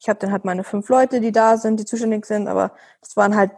[0.00, 3.16] ich habe dann halt meine fünf Leute, die da sind, die zuständig sind, aber das
[3.16, 3.52] waren halt,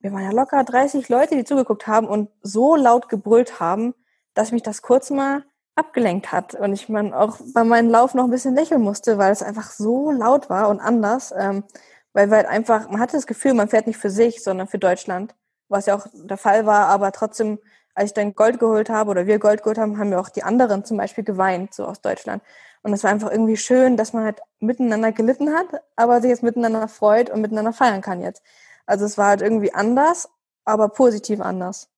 [0.00, 3.94] wir waren ja locker 30 Leute, die zugeguckt haben und so laut gebrüllt haben,
[4.34, 5.44] dass mich das kurz mal
[5.74, 9.32] abgelenkt hat und ich man auch bei meinem Lauf noch ein bisschen lächeln musste, weil
[9.32, 11.64] es einfach so laut war und anders, ähm,
[12.12, 14.78] weil wir halt einfach, man hatte das Gefühl, man fährt nicht für sich, sondern für
[14.78, 15.34] Deutschland,
[15.68, 17.58] was ja auch der Fall war, aber trotzdem,
[17.96, 20.42] als ich dann Gold geholt habe oder wir Gold geholt haben, haben wir auch die
[20.42, 22.42] anderen zum Beispiel geweint, so aus Deutschland.
[22.82, 25.66] Und es war einfach irgendwie schön, dass man halt miteinander gelitten hat,
[25.96, 28.42] aber sich jetzt miteinander freut und miteinander feiern kann jetzt.
[28.84, 30.28] Also es war halt irgendwie anders,
[30.64, 31.88] aber positiv anders.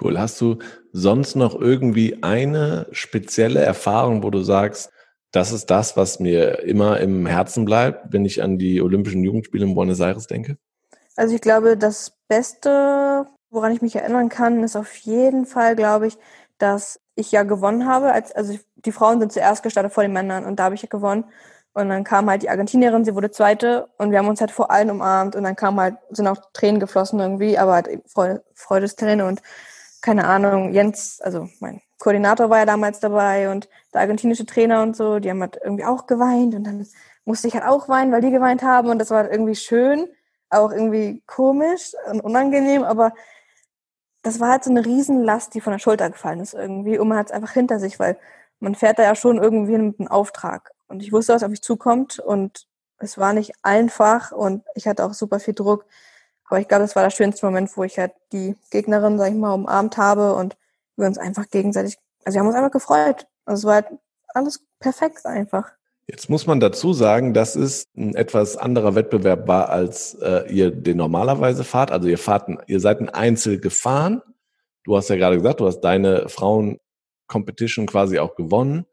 [0.00, 0.18] Cool.
[0.18, 0.58] Hast du
[0.92, 4.90] sonst noch irgendwie eine spezielle Erfahrung, wo du sagst,
[5.32, 9.66] das ist das, was mir immer im Herzen bleibt, wenn ich an die Olympischen Jugendspiele
[9.66, 10.56] in Buenos Aires denke?
[11.16, 16.06] Also ich glaube, das Beste, woran ich mich erinnern kann, ist auf jeden Fall, glaube
[16.06, 16.18] ich,
[16.58, 18.12] dass ich ja gewonnen habe.
[18.12, 20.88] Als, also die Frauen sind zuerst gestartet vor den Männern und da habe ich ja
[20.88, 21.24] gewonnen.
[21.74, 24.70] Und dann kam halt die Argentinierin, sie wurde Zweite und wir haben uns halt vor
[24.70, 29.26] allen umarmt und dann kam halt, sind auch Tränen geflossen irgendwie, aber halt Freude, Freudesträne
[29.26, 29.42] und
[30.00, 34.96] keine Ahnung, Jens, also mein Koordinator war ja damals dabei und der argentinische Trainer und
[34.96, 36.86] so, die haben halt irgendwie auch geweint und dann
[37.24, 40.08] musste ich halt auch weinen, weil die geweint haben und das war halt irgendwie schön,
[40.50, 43.12] auch irgendwie komisch und unangenehm, aber
[44.22, 47.18] das war halt so eine Riesenlast, die von der Schulter gefallen ist irgendwie und man
[47.18, 48.18] hat es einfach hinter sich, weil
[48.60, 50.72] man fährt da ja schon irgendwie mit einem Auftrag.
[50.88, 52.66] Und ich wusste, was auf mich zukommt und
[52.98, 55.86] es war nicht einfach und ich hatte auch super viel Druck.
[56.46, 59.36] Aber ich glaube, das war der schönste Moment, wo ich halt die Gegnerin, sag ich
[59.36, 60.56] mal, umarmt habe und
[60.96, 63.26] wir uns einfach gegenseitig, also wir haben uns einfach gefreut.
[63.44, 63.98] Also es war halt
[64.28, 65.72] alles perfekt einfach.
[66.10, 70.70] Jetzt muss man dazu sagen, dass es ein etwas anderer Wettbewerb war, als äh, ihr
[70.70, 71.90] den normalerweise fahrt.
[71.90, 74.22] Also ihr fahrt, ihr seid ein Einzel gefahren.
[74.84, 78.86] Du hast ja gerade gesagt, du hast deine Frauen-Competition quasi auch gewonnen.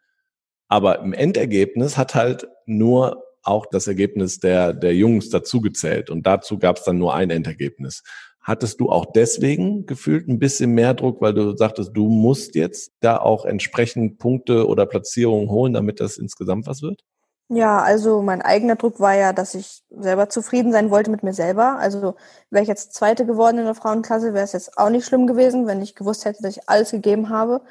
[0.67, 6.09] Aber im Endergebnis hat halt nur auch das Ergebnis der, der Jungs dazugezählt.
[6.09, 8.03] Und dazu gab es dann nur ein Endergebnis.
[8.45, 12.91] Hattest du auch deswegen gefühlt ein bisschen mehr Druck, weil du sagtest, du musst jetzt
[12.99, 17.01] da auch entsprechend Punkte oder Platzierungen holen, damit das insgesamt was wird?
[17.49, 21.33] Ja, also mein eigener Druck war ja, dass ich selber zufrieden sein wollte mit mir
[21.33, 21.79] selber.
[21.79, 22.17] Also
[22.51, 25.65] wäre ich jetzt Zweite geworden in der Frauenklasse, wäre es jetzt auch nicht schlimm gewesen,
[25.65, 27.61] wenn ich gewusst hätte, dass ich alles gegeben habe.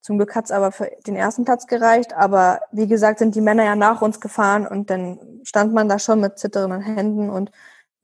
[0.00, 2.14] Zum Glück hat's aber für den ersten Platz gereicht.
[2.14, 5.98] Aber wie gesagt, sind die Männer ja nach uns gefahren und dann stand man da
[5.98, 7.50] schon mit zitternden Händen und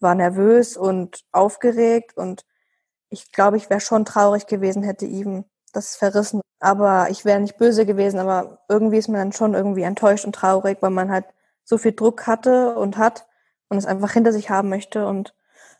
[0.00, 2.16] war nervös und aufgeregt.
[2.16, 2.44] Und
[3.08, 6.40] ich glaube, ich wäre schon traurig gewesen, hätte Even das verrissen.
[6.58, 10.34] Aber ich wäre nicht böse gewesen, aber irgendwie ist man dann schon irgendwie enttäuscht und
[10.34, 11.26] traurig, weil man halt
[11.64, 13.26] so viel Druck hatte und hat
[13.68, 15.06] und es einfach hinter sich haben möchte.
[15.06, 15.34] Und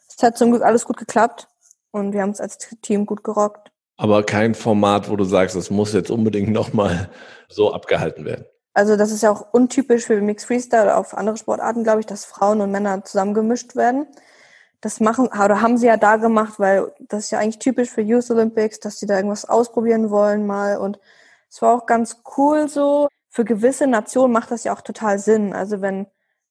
[0.09, 1.49] es hat zum Glück alles gut geklappt
[1.93, 3.71] und wir haben es als Team gut gerockt.
[3.97, 7.11] Aber kein Format, wo du sagst, das muss jetzt unbedingt nochmal
[7.49, 8.45] so abgehalten werden.
[8.77, 12.07] Also das ist ja auch untypisch für Mixed Freestyle oder auf andere Sportarten, glaube ich,
[12.07, 14.07] dass Frauen und Männer zusammengemischt werden.
[14.83, 18.03] Das machen oder haben sie ja da gemacht, weil das ist ja eigentlich typisch für
[18.03, 20.77] Youth Olympics, dass sie da irgendwas ausprobieren wollen mal.
[20.77, 21.01] Und
[21.51, 23.09] es war auch ganz cool so.
[23.31, 25.55] Für gewisse Nationen macht das ja auch total Sinn.
[25.55, 26.07] Also wenn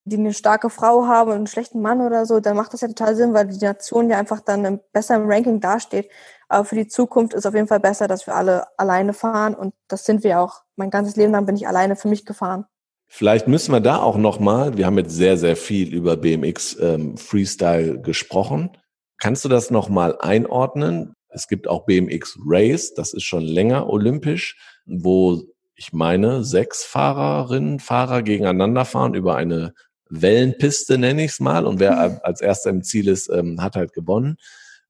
[0.05, 2.87] die eine starke Frau haben und einen schlechten Mann oder so, dann macht das ja
[2.87, 6.09] total Sinn, weil die Nation ja einfach dann besser im Ranking dasteht.
[6.47, 9.73] Aber für die Zukunft ist auf jeden Fall besser, dass wir alle alleine fahren und
[9.87, 10.61] das sind wir auch.
[10.75, 12.65] Mein ganzes Leben lang bin ich alleine für mich gefahren.
[13.07, 17.17] Vielleicht müssen wir da auch nochmal, wir haben jetzt sehr, sehr viel über BMX ähm,
[17.17, 18.71] Freestyle gesprochen.
[19.19, 21.13] Kannst du das nochmal einordnen?
[21.29, 25.43] Es gibt auch BMX Race, das ist schon länger olympisch, wo
[25.75, 29.73] ich meine, sechs Fahrerinnen, Fahrer gegeneinander fahren über eine
[30.09, 31.65] Wellenpiste, nenne ich es mal.
[31.65, 34.37] Und wer als erster im Ziel ist, ähm, hat halt gewonnen.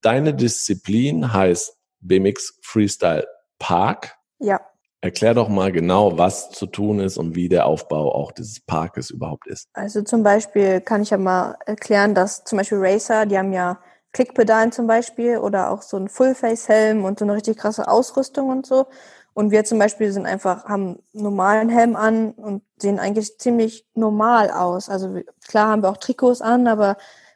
[0.06, 3.28] Deine Disziplin heißt BMX Freestyle
[3.58, 4.16] Park.
[4.38, 4.62] Ja.
[5.02, 9.10] Erklär doch mal genau, was zu tun ist und wie der Aufbau auch dieses Parkes
[9.10, 9.68] überhaupt ist.
[9.74, 13.80] Also zum Beispiel kann ich ja mal erklären, dass zum Beispiel Racer, die haben ja
[14.14, 18.68] Klickpedalen zum Beispiel oder auch so ein Full-Face-Helm und so eine richtig krasse Ausrüstung und
[18.68, 18.86] so.
[19.34, 24.52] Und wir zum Beispiel sind einfach, haben normalen Helm an und sehen eigentlich ziemlich normal
[24.52, 24.88] aus.
[24.88, 26.96] Also klar haben wir auch Trikots an, aber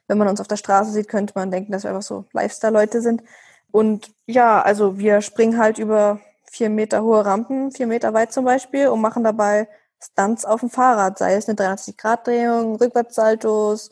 [0.10, 3.01] wenn man uns auf der Straße sieht, könnte man denken, dass wir einfach so Lifestyle-Leute
[3.01, 3.24] sind.
[3.72, 6.20] Und ja, also wir springen halt über
[6.51, 9.70] vier Meter hohe Rampen, vier Meter weit zum Beispiel, und machen dabei
[10.01, 13.91] Stunts auf dem Fahrrad, sei es eine 360-Grad-Drehung, Rückwärtssaltos.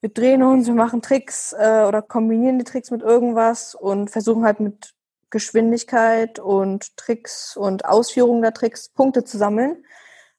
[0.00, 4.44] Wir drehen uns, wir machen Tricks äh, oder kombinieren die Tricks mit irgendwas und versuchen
[4.44, 4.94] halt mit
[5.30, 9.84] Geschwindigkeit und Tricks und Ausführung der Tricks Punkte zu sammeln.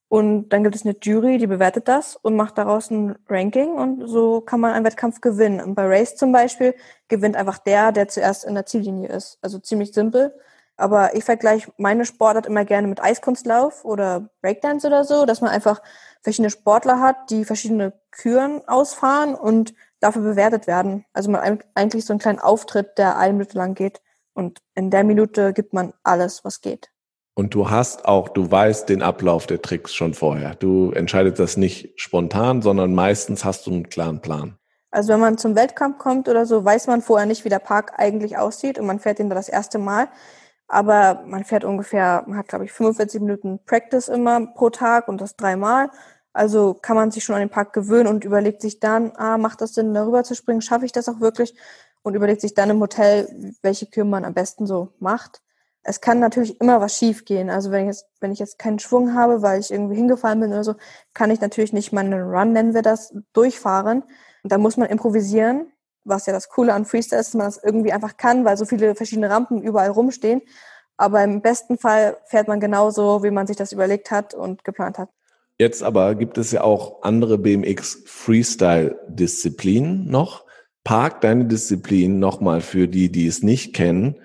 [0.10, 4.08] Und dann gibt es eine Jury, die bewertet das und macht daraus ein Ranking und
[4.08, 5.60] so kann man einen Wettkampf gewinnen.
[5.60, 6.76] Und bei Race zum Beispiel
[7.10, 9.38] gewinnt einfach der, der zuerst in der Ziellinie ist.
[9.42, 10.34] Also ziemlich simpel.
[10.78, 15.50] Aber ich vergleiche meine Sportart immer gerne mit Eiskunstlauf oder Breakdance oder so, dass man
[15.50, 15.82] einfach
[16.22, 21.06] verschiedene Sportler hat, die verschiedene Küren ausfahren und dafür bewertet werden.
[21.14, 24.02] Also man eigentlich so einen kleinen Auftritt, der eine Minute lang geht.
[24.34, 26.92] Und in der Minute gibt man alles, was geht.
[27.38, 30.56] Und du hast auch, du weißt den Ablauf der Tricks schon vorher.
[30.56, 34.58] Du entscheidest das nicht spontan, sondern meistens hast du einen klaren Plan.
[34.90, 37.94] Also wenn man zum Wettkampf kommt oder so, weiß man vorher nicht, wie der Park
[37.98, 40.08] eigentlich aussieht und man fährt ihn da das erste Mal.
[40.68, 45.22] Aber man fährt ungefähr, man hat glaube ich 45 Minuten Practice immer pro Tag und
[45.22, 45.92] das dreimal.
[46.34, 49.62] Also kann man sich schon an den Park gewöhnen und überlegt sich dann, ah, macht
[49.62, 50.64] das Sinn, darüber zu springen?
[50.64, 51.54] Schaffe ich das auch wirklich?
[52.02, 53.30] Und überlegt sich dann im Hotel,
[53.62, 55.44] welche Kür man am besten so macht
[55.88, 57.50] es kann natürlich immer was schief gehen.
[57.50, 60.52] Also wenn ich jetzt, wenn ich jetzt keinen Schwung habe, weil ich irgendwie hingefallen bin
[60.52, 60.76] oder so,
[61.14, 64.04] kann ich natürlich nicht meinen Run, nennen wir das, durchfahren.
[64.44, 65.72] Und da muss man improvisieren,
[66.04, 68.66] was ja das Coole an Freestyle ist, dass man das irgendwie einfach kann, weil so
[68.66, 70.42] viele verschiedene Rampen überall rumstehen.
[70.98, 74.98] Aber im besten Fall fährt man genauso, wie man sich das überlegt hat und geplant
[74.98, 75.10] hat.
[75.58, 80.46] Jetzt aber gibt es ja auch andere BMX Freestyle Disziplinen noch.
[80.84, 84.18] Park deine Disziplin nochmal für die, die es nicht kennen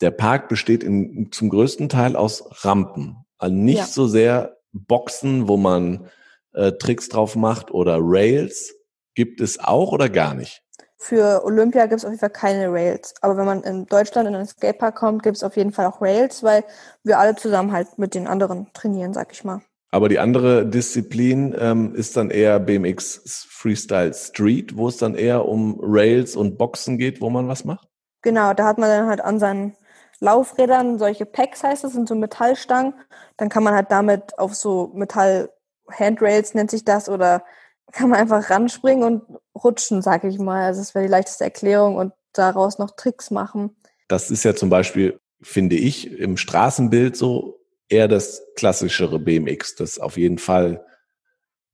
[0.00, 3.24] der Park besteht in, zum größten Teil aus Rampen.
[3.38, 3.84] Also nicht ja.
[3.86, 6.08] so sehr Boxen, wo man
[6.52, 8.74] äh, Tricks drauf macht oder Rails.
[9.14, 10.62] Gibt es auch oder gar nicht?
[10.98, 13.14] Für Olympia gibt es auf jeden Fall keine Rails.
[13.20, 16.00] Aber wenn man in Deutschland in einen Skatepark kommt, gibt es auf jeden Fall auch
[16.00, 16.64] Rails, weil
[17.04, 19.60] wir alle zusammen halt mit den anderen trainieren, sag ich mal.
[19.90, 25.46] Aber die andere Disziplin ähm, ist dann eher BMX Freestyle Street, wo es dann eher
[25.46, 27.88] um Rails und Boxen geht, wo man was macht?
[28.22, 29.76] Genau, da hat man dann halt an seinen
[30.20, 32.94] Laufrädern solche Packs heißt das, sind so Metallstangen.
[33.36, 37.44] Dann kann man halt damit auf so Metall-Handrails nennt sich das oder
[37.92, 40.64] kann man einfach ranspringen und rutschen, sag ich mal.
[40.64, 43.76] Also das wäre die leichteste Erklärung und daraus noch Tricks machen.
[44.08, 49.76] Das ist ja zum Beispiel, finde ich, im Straßenbild so eher das klassischere BMX.
[49.76, 50.84] Das auf jeden Fall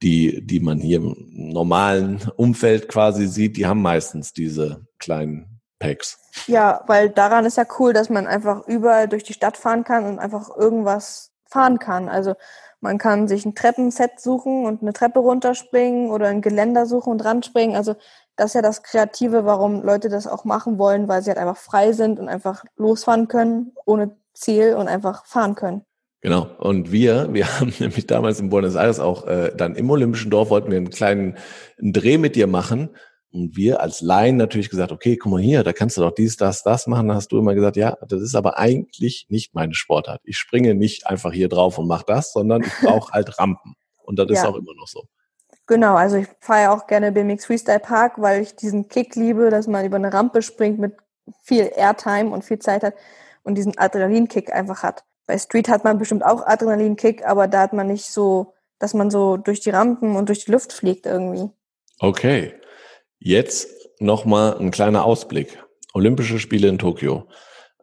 [0.03, 5.51] die, die man hier im normalen Umfeld quasi sieht, die haben meistens diese kleinen
[5.83, 6.18] Packs.
[6.47, 10.07] Ja, weil daran ist ja cool, dass man einfach überall durch die Stadt fahren kann
[10.07, 12.09] und einfach irgendwas fahren kann.
[12.09, 12.35] Also
[12.80, 17.24] man kann sich ein Treppenset suchen und eine Treppe runterspringen oder ein Geländer suchen und
[17.24, 17.76] ranspringen.
[17.76, 17.95] Also
[18.37, 21.59] das ist ja das Kreative, warum Leute das auch machen wollen, weil sie halt einfach
[21.59, 25.85] frei sind und einfach losfahren können, ohne Ziel und einfach fahren können.
[26.22, 26.49] Genau.
[26.59, 30.51] Und wir, wir haben nämlich damals in Buenos Aires auch äh, dann im Olympischen Dorf
[30.51, 31.37] wollten wir einen kleinen
[31.80, 32.91] einen Dreh mit dir machen.
[33.33, 36.37] Und wir als Laien natürlich gesagt, okay, guck mal hier, da kannst du doch dies,
[36.37, 37.09] das, das machen.
[37.09, 40.20] Da hast du immer gesagt, ja, das ist aber eigentlich nicht meine Sportart.
[40.24, 43.74] Ich springe nicht einfach hier drauf und mache das, sondern ich brauche halt Rampen.
[44.05, 44.35] Und das ja.
[44.35, 45.05] ist auch immer noch so.
[45.66, 49.49] Genau, also ich fahre ja auch gerne BMX Freestyle Park, weil ich diesen Kick liebe,
[49.49, 50.95] dass man über eine Rampe springt mit
[51.43, 52.95] viel Airtime und viel Zeit hat
[53.45, 55.05] und diesen Adrenalinkick einfach hat.
[55.26, 59.11] Bei Street hat man bestimmt auch Adrenalinkick, aber da hat man nicht so, dass man
[59.11, 61.49] so durch die Rampen und durch die Luft fliegt irgendwie.
[62.01, 62.55] Okay.
[63.25, 63.68] Jetzt
[64.01, 65.62] nochmal ein kleiner Ausblick.
[65.95, 67.29] Olympische Spiele in Tokio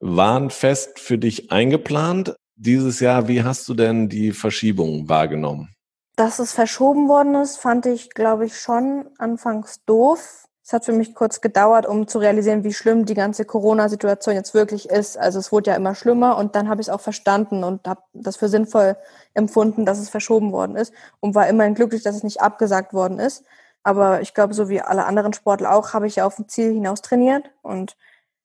[0.02, 3.30] waren fest für dich eingeplant dieses Jahr.
[3.30, 5.70] Wie hast du denn die Verschiebung wahrgenommen?
[6.18, 10.44] Dass es verschoben worden ist, fand ich, glaube ich, schon anfangs doof.
[10.62, 14.54] Es hat für mich kurz gedauert, um zu realisieren, wie schlimm die ganze Corona-Situation jetzt
[14.54, 15.18] wirklich ist.
[15.18, 18.02] Also es wurde ja immer schlimmer und dann habe ich es auch verstanden und habe
[18.12, 18.98] das für sinnvoll
[19.34, 23.20] empfunden, dass es verschoben worden ist und war immerhin glücklich, dass es nicht abgesagt worden
[23.20, 23.46] ist.
[23.84, 26.74] Aber ich glaube, so wie alle anderen Sportler auch, habe ich ja auf ein Ziel
[26.74, 27.96] hinaus trainiert und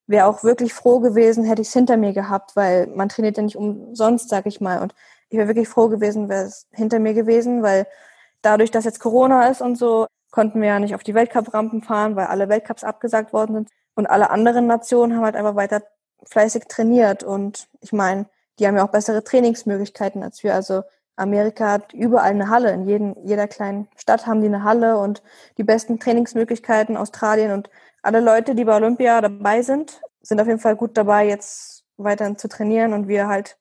[0.06, 3.42] wäre auch wirklich froh gewesen, hätte ich es hinter mir gehabt, weil man trainiert ja
[3.42, 4.80] nicht umsonst, sag ich mal.
[4.82, 4.94] Und
[5.30, 7.86] ich wäre wirklich froh gewesen, wäre es hinter mir gewesen, weil
[8.42, 12.16] dadurch, dass jetzt Corona ist und so, konnten wir ja nicht auf die Weltcup-Rampen fahren,
[12.16, 13.70] weil alle Weltcups abgesagt worden sind.
[13.94, 15.82] Und alle anderen Nationen haben halt einfach weiter
[16.24, 17.22] fleißig trainiert.
[17.22, 18.26] Und ich meine,
[18.58, 20.54] die haben ja auch bessere Trainingsmöglichkeiten als wir.
[20.54, 20.82] Also
[21.16, 22.72] Amerika hat überall eine Halle.
[22.72, 25.22] In jedem, jeder kleinen Stadt haben die eine Halle und
[25.58, 26.96] die besten Trainingsmöglichkeiten.
[26.96, 27.70] Australien und
[28.02, 32.36] alle Leute, die bei Olympia dabei sind, sind auf jeden Fall gut dabei, jetzt weiter
[32.36, 32.92] zu trainieren.
[32.92, 33.58] Und wir halt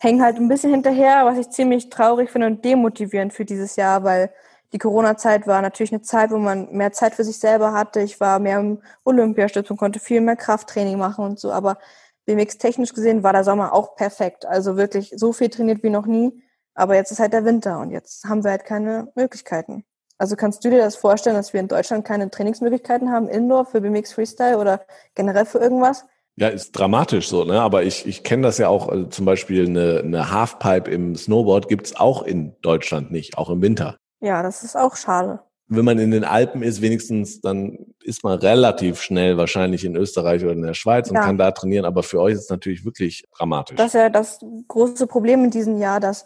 [0.00, 4.04] hängen halt ein bisschen hinterher, was ich ziemlich traurig finde und demotivierend für dieses Jahr,
[4.04, 4.30] weil
[4.72, 8.00] die Corona-Zeit war natürlich eine Zeit, wo man mehr Zeit für sich selber hatte.
[8.00, 11.52] Ich war mehr im Olympiastützung, konnte viel mehr Krafttraining machen und so.
[11.52, 11.78] Aber
[12.26, 14.44] BMX technisch gesehen war der Sommer auch perfekt.
[14.44, 16.42] Also wirklich so viel trainiert wie noch nie.
[16.78, 19.84] Aber jetzt ist halt der Winter und jetzt haben wir halt keine Möglichkeiten.
[20.16, 23.80] Also kannst du dir das vorstellen, dass wir in Deutschland keine Trainingsmöglichkeiten haben, Indoor für
[23.80, 24.82] BMX Freestyle oder
[25.16, 26.04] generell für irgendwas?
[26.36, 27.60] Ja, ist dramatisch so, ne?
[27.60, 31.68] Aber ich, ich kenne das ja auch, also zum Beispiel eine, eine Halfpipe im Snowboard
[31.68, 33.96] gibt's auch in Deutschland nicht, auch im Winter.
[34.20, 35.40] Ja, das ist auch schade.
[35.66, 40.44] Wenn man in den Alpen ist, wenigstens, dann ist man relativ schnell wahrscheinlich in Österreich
[40.44, 41.22] oder in der Schweiz und ja.
[41.22, 41.84] kann da trainieren.
[41.84, 43.76] Aber für euch ist es natürlich wirklich dramatisch.
[43.76, 46.24] Das ist ja das große Problem in diesem Jahr, dass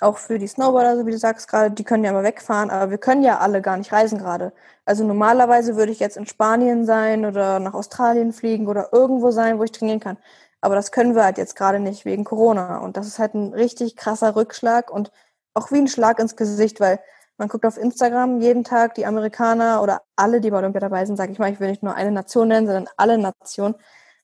[0.00, 2.90] auch für die Snowboarder, so wie du sagst gerade, die können ja immer wegfahren, aber
[2.90, 4.52] wir können ja alle gar nicht reisen gerade.
[4.84, 9.58] Also normalerweise würde ich jetzt in Spanien sein oder nach Australien fliegen oder irgendwo sein,
[9.58, 10.18] wo ich trainieren kann.
[10.60, 12.78] Aber das können wir halt jetzt gerade nicht wegen Corona.
[12.78, 15.10] Und das ist halt ein richtig krasser Rückschlag und
[15.54, 17.00] auch wie ein Schlag ins Gesicht, weil
[17.38, 21.16] man guckt auf Instagram jeden Tag die Amerikaner oder alle, die bei Olympia dabei sind,
[21.16, 23.74] sage ich mal, ich will nicht nur eine Nation nennen, sondern alle Nationen.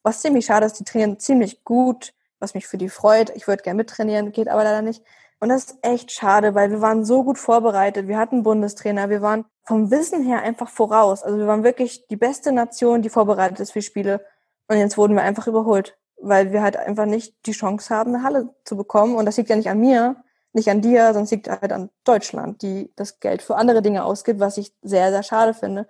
[0.03, 3.31] Was ziemlich schade ist, die trainieren ziemlich gut, was mich für die freut.
[3.35, 5.03] Ich würde gerne mittrainieren, geht aber leider nicht.
[5.41, 8.09] Und das ist echt schade, weil wir waren so gut vorbereitet.
[8.09, 11.23] Wir hatten Bundestrainer, wir waren vom Wissen her einfach voraus.
[11.23, 14.25] Also wir waren wirklich die beste Nation, die vorbereitet ist für Spiele.
[14.69, 18.25] Und jetzt wurden wir einfach überholt, weil wir halt einfach nicht die Chance haben, eine
[18.25, 19.15] Halle zu bekommen.
[19.15, 20.17] Und das liegt ja nicht an mir,
[20.53, 24.41] nicht an dir, sonst liegt halt an Deutschland, die das Geld für andere Dinge ausgibt,
[24.41, 25.87] was ich sehr, sehr schade finde.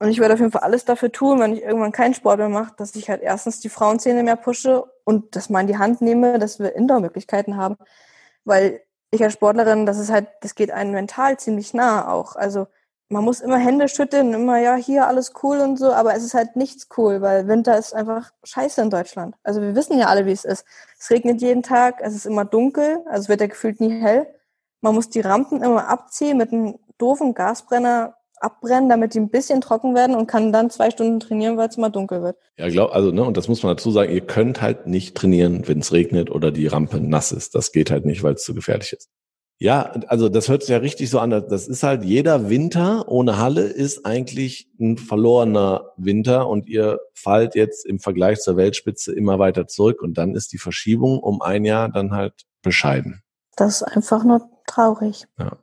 [0.00, 2.48] Und ich werde auf jeden Fall alles dafür tun, wenn ich irgendwann keinen Sport mehr
[2.48, 6.00] mache, dass ich halt erstens die Frauenszene mehr pushe und das mal in die Hand
[6.00, 7.76] nehme, dass wir Indoor-Möglichkeiten haben.
[8.44, 12.36] Weil ich als Sportlerin, das ist halt, das geht einem mental ziemlich nah auch.
[12.36, 12.66] Also
[13.12, 16.34] man muss immer Hände schütteln, immer, ja, hier alles cool und so, aber es ist
[16.34, 19.36] halt nichts cool, weil Winter ist einfach scheiße in Deutschland.
[19.42, 20.64] Also wir wissen ja alle, wie es ist.
[20.98, 24.26] Es regnet jeden Tag, es ist immer dunkel, also es wird ja gefühlt nie hell.
[24.80, 29.60] Man muss die Rampen immer abziehen mit einem doofen Gasbrenner abbrennen, damit die ein bisschen
[29.60, 32.36] trocken werden und kann dann zwei Stunden trainieren, weil es immer dunkel wird.
[32.56, 35.66] Ja, glaub, also, ne, und das muss man dazu sagen, ihr könnt halt nicht trainieren,
[35.66, 37.54] wenn es regnet oder die Rampe nass ist.
[37.54, 39.08] Das geht halt nicht, weil es zu gefährlich ist.
[39.62, 41.30] Ja, also das hört sich ja richtig so an.
[41.30, 47.54] Das ist halt jeder Winter ohne Halle ist eigentlich ein verlorener Winter und ihr fallt
[47.54, 51.64] jetzt im Vergleich zur Weltspitze immer weiter zurück und dann ist die Verschiebung um ein
[51.64, 53.22] Jahr dann halt bescheiden.
[53.54, 55.26] Das ist einfach nur traurig.
[55.38, 55.58] Ja.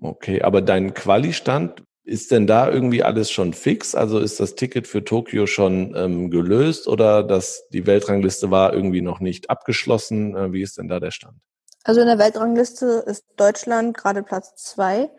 [0.00, 3.94] Okay, aber dein Quali-Stand, ist denn da irgendwie alles schon fix?
[3.94, 9.02] Also ist das Ticket für Tokio schon ähm, gelöst oder dass die Weltrangliste war irgendwie
[9.02, 10.34] noch nicht abgeschlossen?
[10.34, 11.36] Äh, wie ist denn da der Stand?
[11.84, 15.10] Also in der Weltrangliste ist Deutschland gerade Platz zwei.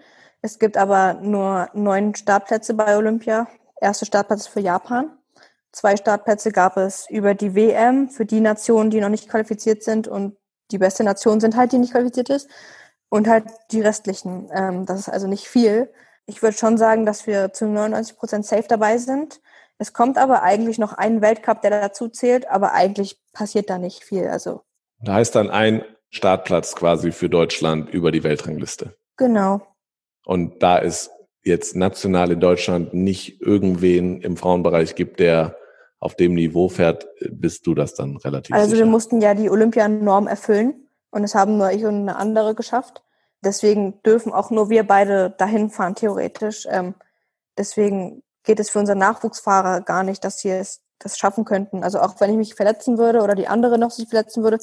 [0.42, 3.48] Es gibt aber nur neun Startplätze bei Olympia.
[3.80, 5.18] Erste Startplätze für Japan.
[5.72, 10.08] Zwei Startplätze gab es über die WM für die Nationen, die noch nicht qualifiziert sind
[10.08, 10.36] und
[10.72, 12.50] die beste Nation sind halt, die nicht qualifiziert ist.
[13.12, 14.50] Und halt die restlichen.
[14.54, 15.92] Ähm, das ist also nicht viel.
[16.26, 19.42] Ich würde schon sagen, dass wir zu 99 Prozent safe dabei sind.
[19.78, 24.06] Es kommt aber eigentlich noch ein Weltcup, der dazu zählt, aber eigentlich passiert da nicht
[24.06, 24.28] viel.
[24.28, 24.62] Also.
[25.02, 28.96] Da heißt dann ein Startplatz quasi für Deutschland über die Weltrangliste.
[29.18, 29.62] Genau.
[30.26, 31.10] Und da es
[31.44, 35.58] jetzt national in Deutschland nicht irgendwen im Frauenbereich gibt, der
[36.00, 38.86] auf dem Niveau fährt, bist du das dann relativ Also sicher.
[38.86, 43.04] wir mussten ja die Olympianorm erfüllen und es haben nur ich und eine andere geschafft.
[43.44, 46.68] Deswegen dürfen auch nur wir beide dahin fahren, theoretisch.
[46.70, 46.96] Ähm,
[47.58, 51.84] deswegen geht es für unsere Nachwuchsfahrer gar nicht, dass sie es das schaffen könnten.
[51.84, 54.60] Also auch wenn ich mich verletzen würde oder die andere noch sich verletzen würde,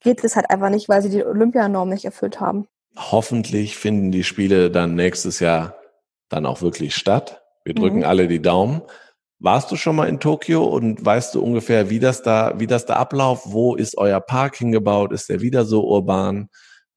[0.00, 2.66] geht es halt einfach nicht, weil sie die Olympianorm nicht erfüllt haben.
[2.96, 5.76] Hoffentlich finden die Spiele dann nächstes Jahr
[6.28, 7.42] dann auch wirklich statt.
[7.64, 8.04] Wir drücken mhm.
[8.04, 8.82] alle die Daumen.
[9.44, 12.86] Warst du schon mal in Tokio und weißt du ungefähr, wie das da, wie das
[12.86, 13.42] da abläuft?
[13.46, 15.10] Wo ist euer Park hingebaut?
[15.10, 16.48] Ist der wieder so urban?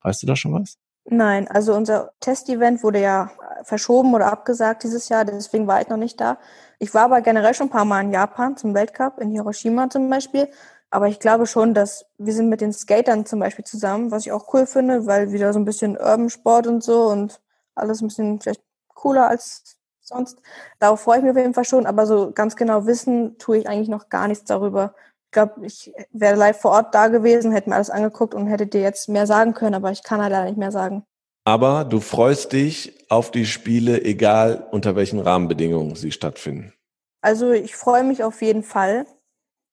[0.03, 0.77] Weißt du da schon was?
[1.05, 3.31] Nein, also unser Testevent wurde ja
[3.63, 6.37] verschoben oder abgesagt dieses Jahr, deswegen war ich noch nicht da.
[6.77, 10.07] Ich war aber generell schon ein paar Mal in Japan zum Weltcup, in Hiroshima zum
[10.07, 10.47] Beispiel.
[10.91, 14.31] Aber ich glaube schon, dass wir sind mit den Skatern zum Beispiel zusammen, was ich
[14.31, 17.41] auch cool finde, weil wieder so ein bisschen Urban Sport und so und
[17.73, 18.61] alles ein bisschen vielleicht
[18.93, 19.74] cooler als
[20.07, 20.39] sonst.
[20.79, 23.67] Darauf freue ich mich auf jeden Fall schon, aber so ganz genau wissen tue ich
[23.67, 24.95] eigentlich noch gar nichts darüber.
[25.25, 28.67] Ich glaube, ich wäre live vor Ort da gewesen, hätte mir alles angeguckt und hätte
[28.67, 31.03] dir jetzt mehr sagen können, aber ich kann halt leider nicht mehr sagen.
[31.43, 36.73] Aber du freust dich auf die Spiele, egal unter welchen Rahmenbedingungen sie stattfinden.
[37.21, 39.05] Also ich freue mich auf jeden Fall.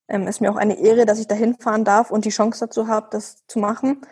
[0.08, 2.88] Ähm, ist mir auch eine Ehre, dass ich da hinfahren darf und die Chance dazu
[2.88, 4.02] habe, das zu machen.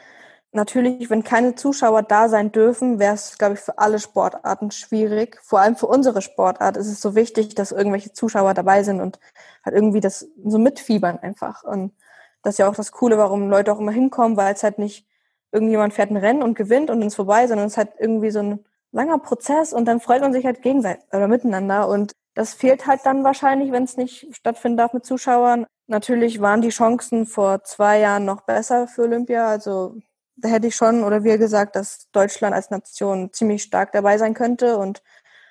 [0.53, 5.39] Natürlich, wenn keine Zuschauer da sein dürfen, wäre es, glaube ich, für alle Sportarten schwierig.
[5.43, 9.21] Vor allem für unsere Sportart ist es so wichtig, dass irgendwelche Zuschauer dabei sind und
[9.65, 11.63] halt irgendwie das so mitfiebern einfach.
[11.63, 11.93] Und
[12.43, 15.07] das ist ja auch das Coole, warum Leute auch immer hinkommen, weil es halt nicht
[15.53, 18.41] irgendjemand fährt ein Rennen und gewinnt und ist vorbei, sondern es ist halt irgendwie so
[18.41, 22.87] ein langer Prozess und dann freut man sich halt gegenseitig oder miteinander und das fehlt
[22.87, 25.67] halt dann wahrscheinlich, wenn es nicht stattfinden darf mit Zuschauern.
[25.89, 29.49] Natürlich waren die Chancen vor zwei Jahren noch besser für Olympia.
[29.49, 29.97] Also
[30.41, 34.35] da hätte ich schon oder wir gesagt, dass Deutschland als Nation ziemlich stark dabei sein
[34.35, 35.03] könnte und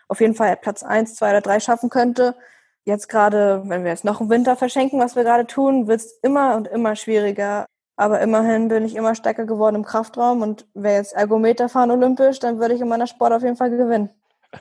[0.07, 2.35] auf jeden Fall Platz eins, zwei oder drei schaffen könnte.
[2.83, 6.13] Jetzt gerade, wenn wir jetzt noch im Winter verschenken, was wir gerade tun, wird es
[6.23, 7.65] immer und immer schwieriger.
[7.95, 12.39] Aber immerhin bin ich immer stärker geworden im Kraftraum und wäre jetzt Ergometer fahren olympisch,
[12.39, 14.09] dann würde ich in meiner Sport auf jeden Fall gewinnen.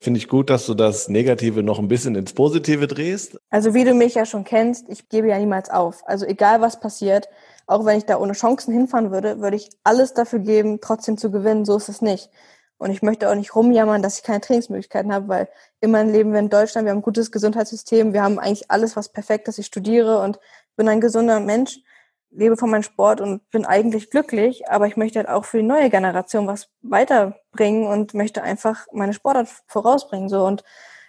[0.00, 3.38] Finde ich gut, dass du das Negative noch ein bisschen ins Positive drehst.
[3.50, 6.02] Also wie du mich ja schon kennst, ich gebe ja niemals auf.
[6.06, 7.28] Also egal was passiert,
[7.66, 11.30] auch wenn ich da ohne Chancen hinfahren würde, würde ich alles dafür geben, trotzdem zu
[11.30, 11.64] gewinnen.
[11.64, 12.30] So ist es nicht.
[12.78, 15.48] Und ich möchte auch nicht rumjammern, dass ich keine Trainingsmöglichkeiten habe, weil
[15.80, 19.10] immerhin leben wir in Deutschland, wir haben ein gutes Gesundheitssystem, wir haben eigentlich alles, was
[19.10, 19.58] perfekt ist.
[19.58, 20.40] Ich studiere und
[20.76, 21.78] bin ein gesunder Mensch
[22.32, 25.62] lebe von meinem Sport und bin eigentlich glücklich, aber ich möchte halt auch für die
[25.62, 30.28] neue Generation was weiterbringen und möchte einfach meine Sportart vorausbringen.
[30.28, 30.64] So und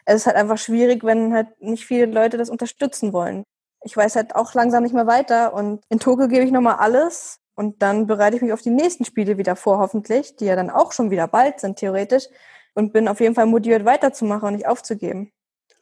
[0.05, 3.43] es ist halt einfach schwierig, wenn halt nicht viele Leute das unterstützen wollen.
[3.83, 7.39] Ich weiß halt auch langsam nicht mehr weiter und in Tokio gebe ich nochmal alles
[7.55, 10.69] und dann bereite ich mich auf die nächsten Spiele wieder vor, hoffentlich, die ja dann
[10.69, 12.25] auch schon wieder bald sind, theoretisch,
[12.73, 15.31] und bin auf jeden Fall motiviert weiterzumachen und nicht aufzugeben.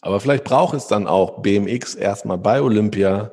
[0.01, 3.31] Aber vielleicht braucht es dann auch BMX erstmal bei Olympia,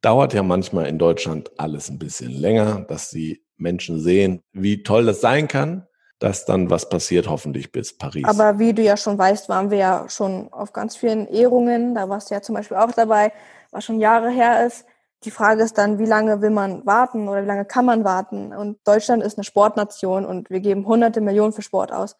[0.00, 5.06] dauert ja manchmal in Deutschland alles ein bisschen länger, dass die Menschen sehen, wie toll
[5.06, 5.86] das sein kann,
[6.18, 8.24] dass dann was passiert, hoffentlich bis Paris.
[8.24, 11.94] Aber wie du ja schon weißt, waren wir ja schon auf ganz vielen Ehrungen.
[11.94, 13.32] Da warst du ja zum Beispiel auch dabei,
[13.70, 14.86] was schon Jahre her ist.
[15.24, 18.52] Die Frage ist dann, wie lange will man warten oder wie lange kann man warten?
[18.52, 22.16] Und Deutschland ist eine Sportnation und wir geben hunderte Millionen für Sport aus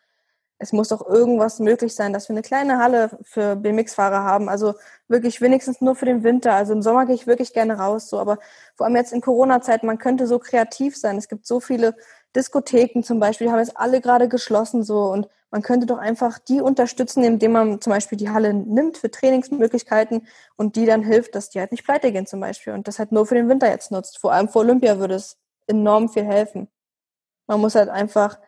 [0.58, 4.48] es muss doch irgendwas möglich sein, dass wir eine kleine Halle für BMX-Fahrer haben.
[4.48, 4.74] Also
[5.06, 6.54] wirklich wenigstens nur für den Winter.
[6.54, 8.18] Also im Sommer gehe ich wirklich gerne raus, so.
[8.18, 8.38] Aber
[8.74, 11.18] vor allem jetzt in Corona-Zeit, man könnte so kreativ sein.
[11.18, 11.94] Es gibt so viele
[12.34, 15.04] Diskotheken zum Beispiel, die haben jetzt alle gerade geschlossen, so.
[15.04, 19.10] Und man könnte doch einfach die unterstützen, indem man zum Beispiel die Halle nimmt für
[19.10, 20.26] Trainingsmöglichkeiten
[20.56, 22.72] und die dann hilft, dass die halt nicht pleite gehen zum Beispiel.
[22.72, 24.18] Und das halt nur für den Winter jetzt nutzt.
[24.18, 26.68] Vor allem vor Olympia würde es enorm viel helfen.
[27.46, 28.38] Man muss halt einfach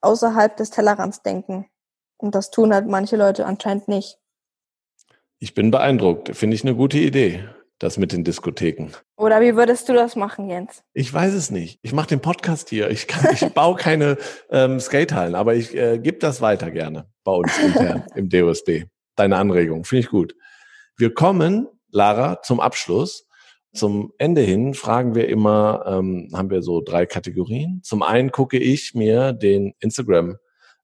[0.00, 1.66] außerhalb des Tellerrands denken.
[2.16, 4.18] Und das tun halt manche Leute anscheinend nicht.
[5.38, 6.36] Ich bin beeindruckt.
[6.36, 7.48] Finde ich eine gute Idee,
[7.78, 8.90] das mit den Diskotheken.
[9.16, 10.82] Oder wie würdest du das machen, Jens?
[10.94, 11.78] Ich weiß es nicht.
[11.82, 12.90] Ich mache den Podcast hier.
[12.90, 14.18] Ich, kann, ich baue keine
[14.50, 18.84] ähm, Skatehallen, aber ich äh, gebe das weiter gerne bei uns intern im DOSB.
[19.16, 20.34] Deine Anregung, finde ich gut.
[20.96, 23.28] Wir kommen, Lara, zum Abschluss
[23.74, 27.80] zum Ende hin fragen wir immer, ähm, haben wir so drei Kategorien.
[27.84, 29.74] Zum einen gucke ich mir den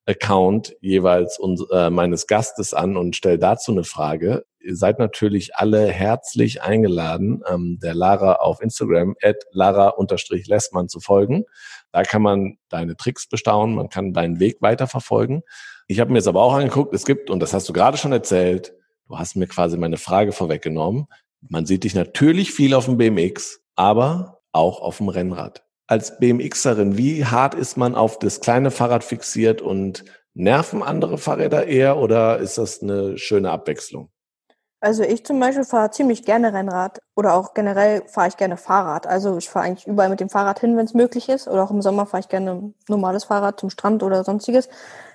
[0.06, 4.44] Instagram-Account jeweils uns, äh, meines Gastes an und stelle dazu eine Frage.
[4.60, 11.44] Ihr seid natürlich alle herzlich eingeladen, ähm, der Lara auf Instagram, at lara-lessmann zu folgen.
[11.92, 15.42] Da kann man deine Tricks bestaunen, man kann deinen Weg weiterverfolgen.
[15.86, 18.12] Ich habe mir jetzt aber auch angeguckt, es gibt, und das hast du gerade schon
[18.12, 18.74] erzählt,
[19.06, 21.06] Du hast mir quasi meine Frage vorweggenommen.
[21.40, 25.62] Man sieht dich natürlich viel auf dem BMX, aber auch auf dem Rennrad.
[25.86, 31.66] Als BMXerin, wie hart ist man auf das kleine Fahrrad fixiert und nerven andere Fahrräder
[31.66, 34.10] eher oder ist das eine schöne Abwechslung?
[34.84, 39.06] Also ich zum Beispiel fahre ziemlich gerne Rennrad oder auch generell fahre ich gerne Fahrrad.
[39.06, 41.48] Also ich fahre eigentlich überall mit dem Fahrrad hin, wenn es möglich ist.
[41.48, 44.68] Oder auch im Sommer fahre ich gerne normales Fahrrad zum Strand oder sonstiges.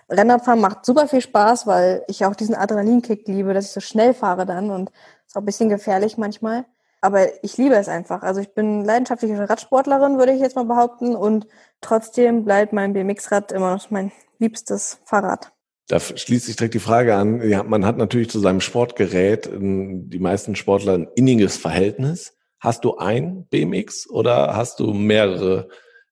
[0.09, 4.15] Rennradfahren macht super viel Spaß, weil ich auch diesen Adrenalinkick liebe, dass ich so schnell
[4.15, 4.89] fahre dann und
[5.27, 6.65] ist auch ein bisschen gefährlich manchmal.
[7.01, 8.23] Aber ich liebe es einfach.
[8.23, 11.15] Also ich bin leidenschaftliche Radsportlerin, würde ich jetzt mal behaupten.
[11.15, 11.47] Und
[11.81, 15.51] trotzdem bleibt mein BMX-Rad immer noch mein liebstes Fahrrad.
[15.87, 17.41] Da schließt sich direkt die Frage an.
[17.49, 22.35] Ja, man hat natürlich zu seinem Sportgerät, ähm, die meisten Sportler, ein inniges Verhältnis.
[22.59, 25.69] Hast du ein BMX oder hast du mehrere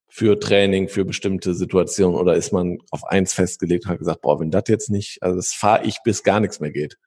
[0.07, 4.39] für Training, für bestimmte Situationen oder ist man auf eins festgelegt und hat gesagt, boah,
[4.39, 6.97] wenn das jetzt nicht, also das fahre ich bis gar nichts mehr geht?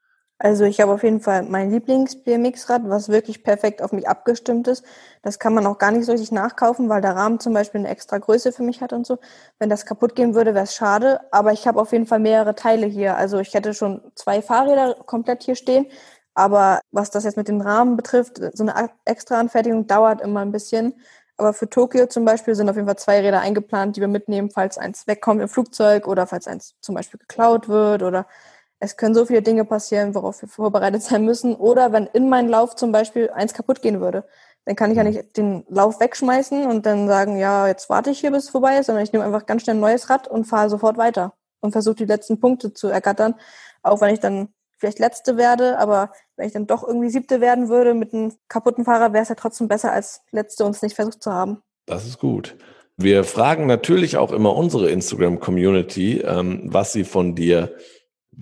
[0.43, 4.83] Also ich habe auf jeden Fall mein Lieblings-BMX-Rad, was wirklich perfekt auf mich abgestimmt ist.
[5.23, 7.91] Das kann man auch gar nicht so richtig nachkaufen, weil der Rahmen zum Beispiel eine
[7.91, 9.19] extra Größe für mich hat und so.
[9.59, 11.21] Wenn das kaputt gehen würde, wäre es schade.
[11.31, 13.17] Aber ich habe auf jeden Fall mehrere Teile hier.
[13.19, 15.85] Also ich hätte schon zwei Fahrräder komplett hier stehen.
[16.33, 20.53] Aber was das jetzt mit dem Rahmen betrifft, so eine extra Anfertigung dauert immer ein
[20.53, 20.95] bisschen.
[21.37, 24.51] Aber für Tokio zum Beispiel sind auf jeden Fall zwei Räder eingeplant, die wir mitnehmen,
[24.51, 28.27] falls eins wegkommt im Flugzeug oder falls eins zum Beispiel geklaut wird oder
[28.81, 31.55] es können so viele Dinge passieren, worauf wir vorbereitet sein müssen.
[31.55, 34.25] Oder wenn in meinem Lauf zum Beispiel eins kaputt gehen würde,
[34.65, 35.11] dann kann ich ja mhm.
[35.11, 38.79] nicht den Lauf wegschmeißen und dann sagen, ja, jetzt warte ich hier, bis es vorbei
[38.79, 41.73] ist, sondern ich nehme einfach ganz schnell ein neues Rad und fahre sofort weiter und
[41.73, 43.35] versuche die letzten Punkte zu ergattern.
[43.83, 47.69] Auch wenn ich dann vielleicht Letzte werde, aber wenn ich dann doch irgendwie Siebte werden
[47.69, 51.23] würde mit einem kaputten Fahrer, wäre es ja trotzdem besser, als Letzte uns nicht versucht
[51.23, 51.63] zu haben.
[51.85, 52.57] Das ist gut.
[52.97, 57.75] Wir fragen natürlich auch immer unsere Instagram-Community, ähm, was sie von dir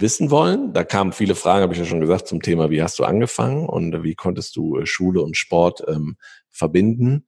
[0.01, 0.73] wissen wollen.
[0.73, 3.69] Da kamen viele Fragen, habe ich ja schon gesagt, zum Thema, wie hast du angefangen
[3.69, 6.17] und wie konntest du äh, Schule und Sport ähm,
[6.51, 7.27] verbinden.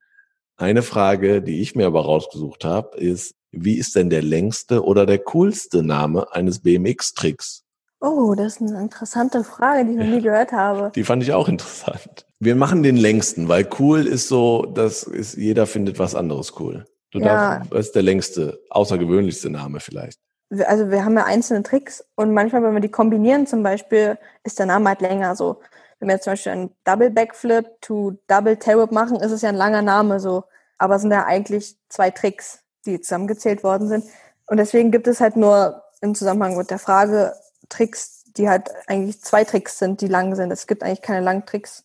[0.56, 5.06] Eine Frage, die ich mir aber rausgesucht habe, ist, wie ist denn der längste oder
[5.06, 7.64] der coolste Name eines BMX-Tricks?
[8.00, 10.90] Oh, das ist eine interessante Frage, die ich noch nie gehört habe.
[10.94, 12.26] Die fand ich auch interessant.
[12.38, 16.86] Wir machen den längsten, weil cool ist so, dass ist, jeder findet was anderes cool.
[17.10, 17.58] Du ja.
[17.58, 20.18] darfst, was ist der längste, außergewöhnlichste Name vielleicht?
[20.50, 24.58] Also wir haben ja einzelne Tricks und manchmal, wenn wir die kombinieren zum Beispiel, ist
[24.58, 25.60] der Name halt länger so.
[25.98, 29.50] Wenn wir jetzt zum Beispiel einen Double Backflip to Double Tailwhip machen, ist es ja
[29.50, 30.44] ein langer Name so.
[30.78, 34.04] Aber es sind ja eigentlich zwei Tricks, die zusammengezählt worden sind.
[34.46, 37.34] Und deswegen gibt es halt nur im Zusammenhang mit der Frage
[37.68, 40.50] Tricks, die halt eigentlich zwei Tricks sind, die lang sind.
[40.50, 41.84] Es gibt eigentlich keine langen Tricks.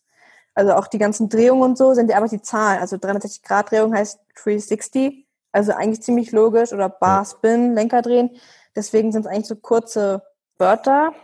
[0.54, 2.80] Also auch die ganzen Drehungen und so sind ja einfach die Zahlen.
[2.80, 5.25] Also 360 Grad Drehung heißt 360
[5.56, 8.30] also eigentlich ziemlich logisch oder Bar Spin, Lenker drehen.
[8.76, 10.22] Deswegen sind es eigentlich so kurze
[10.58, 11.14] Wörter.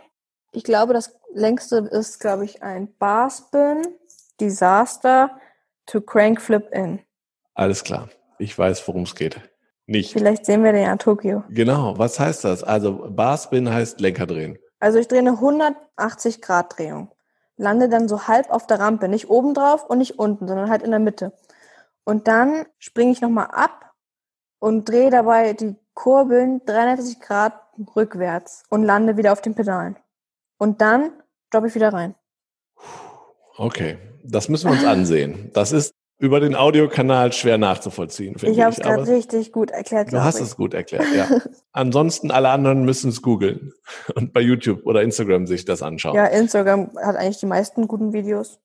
[0.51, 3.83] Ich glaube, das längste ist, glaube ich, ein Bar Spin,
[4.41, 5.29] Disaster
[5.85, 6.99] to Crank Flip In.
[7.53, 8.09] Alles klar.
[8.39, 9.39] Ich weiß, worum es geht.
[9.85, 10.13] Nicht.
[10.13, 11.43] Vielleicht sehen wir den ja in Tokio.
[11.49, 11.95] Genau.
[11.99, 12.63] Was heißt das?
[12.63, 14.57] Also Bar Spin heißt Lenker drehen.
[14.79, 17.11] Also ich drehe eine 180 Grad Drehung.
[17.55, 19.07] Lande dann so halb auf der Rampe.
[19.07, 21.33] Nicht oben drauf und nicht unten, sondern halt in der Mitte.
[22.03, 23.92] Und dann springe ich nochmal ab
[24.63, 27.53] und drehe dabei die Kurbeln 360 Grad
[27.97, 29.97] rückwärts und lande wieder auf den Pedalen.
[30.57, 31.11] Und dann
[31.51, 32.15] droppe ich wieder rein.
[33.57, 35.51] Okay, das müssen wir uns ansehen.
[35.53, 38.37] Das ist über den Audiokanal schwer nachzuvollziehen.
[38.41, 40.13] Ich habe es gerade richtig gut erklärt.
[40.13, 40.43] Du hast ich.
[40.43, 41.27] es gut erklärt, ja.
[41.73, 43.73] Ansonsten alle anderen müssen es googeln
[44.15, 46.15] und bei YouTube oder Instagram sich das anschauen.
[46.15, 48.61] Ja, Instagram hat eigentlich die meisten guten Videos.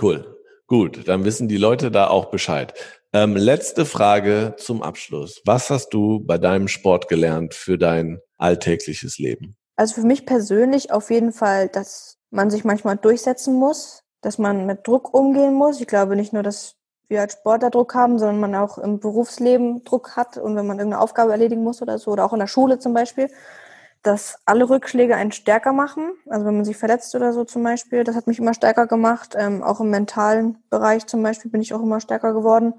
[0.00, 0.38] Cool.
[0.68, 2.74] Gut, dann wissen die Leute da auch Bescheid.
[3.14, 5.42] Ähm, letzte Frage zum Abschluss.
[5.44, 9.54] Was hast du bei deinem Sport gelernt für dein alltägliches Leben?
[9.76, 14.64] Also für mich persönlich auf jeden Fall, dass man sich manchmal durchsetzen muss, dass man
[14.64, 15.80] mit Druck umgehen muss.
[15.80, 16.76] Ich glaube nicht nur, dass
[17.08, 20.78] wir als Sportler Druck haben, sondern man auch im Berufsleben Druck hat und wenn man
[20.78, 23.28] irgendeine Aufgabe erledigen muss oder so, oder auch in der Schule zum Beispiel
[24.02, 26.12] dass alle Rückschläge einen stärker machen.
[26.28, 29.34] Also wenn man sich verletzt oder so zum Beispiel, das hat mich immer stärker gemacht.
[29.38, 32.74] Ähm, auch im mentalen Bereich zum Beispiel bin ich auch immer stärker geworden.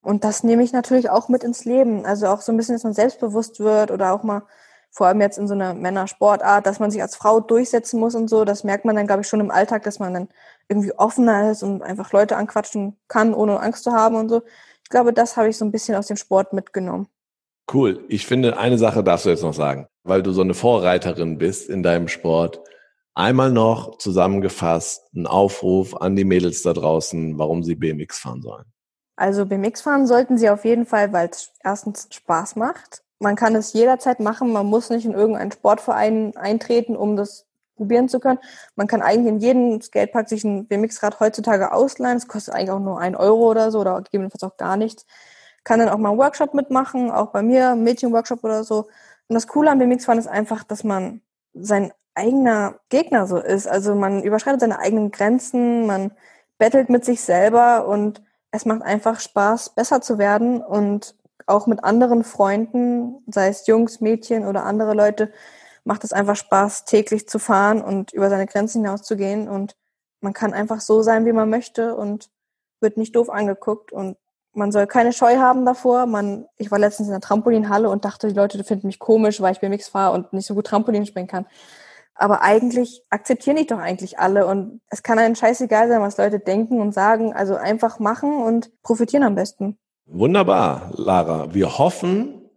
[0.00, 2.06] Und das nehme ich natürlich auch mit ins Leben.
[2.06, 4.42] Also auch so ein bisschen, dass man selbstbewusst wird oder auch mal,
[4.90, 8.28] vor allem jetzt in so einer Männersportart, dass man sich als Frau durchsetzen muss und
[8.28, 8.44] so.
[8.44, 10.28] Das merkt man dann, glaube ich, schon im Alltag, dass man dann
[10.68, 14.42] irgendwie offener ist und einfach Leute anquatschen kann, ohne Angst zu haben und so.
[14.84, 17.08] Ich glaube, das habe ich so ein bisschen aus dem Sport mitgenommen.
[17.72, 18.04] Cool.
[18.08, 21.68] Ich finde, eine Sache darfst du jetzt noch sagen, weil du so eine Vorreiterin bist
[21.68, 22.60] in deinem Sport.
[23.14, 28.64] Einmal noch zusammengefasst ein Aufruf an die Mädels da draußen, warum sie BMX fahren sollen.
[29.16, 33.02] Also BMX fahren sollten sie auf jeden Fall, weil es erstens Spaß macht.
[33.18, 34.52] Man kann es jederzeit machen.
[34.52, 37.46] Man muss nicht in irgendeinen Sportverein eintreten, um das
[37.76, 38.38] probieren zu können.
[38.74, 42.18] Man kann eigentlich in jedem Skatepark sich ein BMX-Rad heutzutage ausleihen.
[42.18, 45.06] Es kostet eigentlich auch nur ein Euro oder so oder gegebenenfalls auch gar nichts.
[45.66, 48.86] Kann dann auch mal einen Workshop mitmachen, auch bei mir, Mädchenworkshop oder so.
[49.26, 51.22] Und das Coole am BMX-Fahren ist einfach, dass man
[51.54, 53.66] sein eigener Gegner so ist.
[53.66, 56.12] Also man überschreitet seine eigenen Grenzen, man
[56.56, 61.82] bettelt mit sich selber und es macht einfach Spaß, besser zu werden und auch mit
[61.82, 65.32] anderen Freunden, sei es Jungs, Mädchen oder andere Leute,
[65.82, 69.48] macht es einfach Spaß, täglich zu fahren und über seine Grenzen hinauszugehen.
[69.48, 69.74] Und
[70.20, 72.30] man kann einfach so sein, wie man möchte und
[72.80, 73.90] wird nicht doof angeguckt.
[73.90, 74.16] Und
[74.56, 76.06] man soll keine Scheu haben davor.
[76.06, 79.52] Man, ich war letztens in der Trampolinhalle und dachte, die Leute finden mich komisch, weil
[79.52, 81.46] ich BMX fahre und nicht so gut Trampolin springen kann.
[82.14, 86.38] Aber eigentlich akzeptieren die doch eigentlich alle und es kann einem scheißegal sein, was Leute
[86.38, 87.34] denken und sagen.
[87.34, 89.76] Also einfach machen und profitieren am besten.
[90.06, 91.52] Wunderbar, Lara.
[91.52, 92.50] Wir hoffen,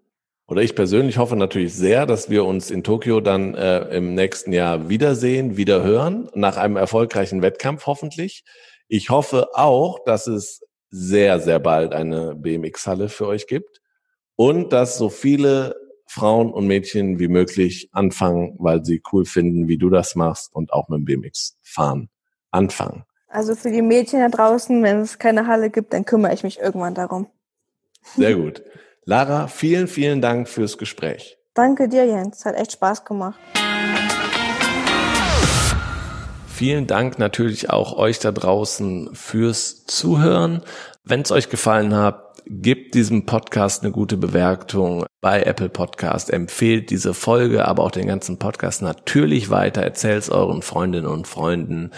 [0.48, 4.54] oder ich persönlich hoffe natürlich sehr, dass wir uns in Tokio dann äh, im nächsten
[4.54, 8.46] Jahr wiedersehen, wieder hören, nach einem erfolgreichen Wettkampf hoffentlich.
[8.88, 13.82] Ich hoffe auch, dass es sehr, sehr bald eine BMX-Halle für euch gibt
[14.36, 15.76] und dass so viele
[16.08, 20.74] Frauen und Mädchen wie möglich anfangen, weil sie cool finden, wie du das machst und
[20.74, 22.10] auch mit dem BMX fahren
[22.52, 23.06] anfangen.
[23.28, 26.60] Also für die Mädchen da draußen, wenn es keine Halle gibt, dann kümmere ich mich
[26.60, 27.28] irgendwann darum.
[28.16, 28.64] Sehr gut.
[29.06, 31.38] Lara, vielen, vielen Dank fürs Gespräch.
[31.54, 32.46] Danke dir, Jens.
[32.46, 33.40] Hat echt Spaß gemacht.
[36.60, 40.62] Vielen Dank natürlich auch euch da draußen fürs Zuhören.
[41.06, 46.90] Wenn es euch gefallen hat, gebt diesem Podcast eine gute Bewertung bei Apple Podcast, empfehlt
[46.90, 51.92] diese Folge, aber auch den ganzen Podcast natürlich weiter, erzählt es euren Freundinnen und Freunden,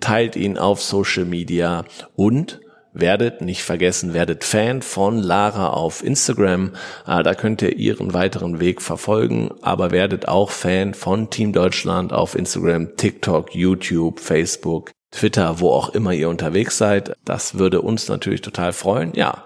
[0.00, 2.60] teilt ihn auf Social Media und
[2.98, 6.72] werdet nicht vergessen, werdet Fan von Lara auf Instagram.
[7.06, 12.12] Äh, da könnt ihr ihren weiteren Weg verfolgen, aber werdet auch Fan von Team Deutschland
[12.12, 17.14] auf Instagram, TikTok, YouTube, Facebook, Twitter, wo auch immer ihr unterwegs seid.
[17.24, 19.12] Das würde uns natürlich total freuen.
[19.14, 19.44] Ja.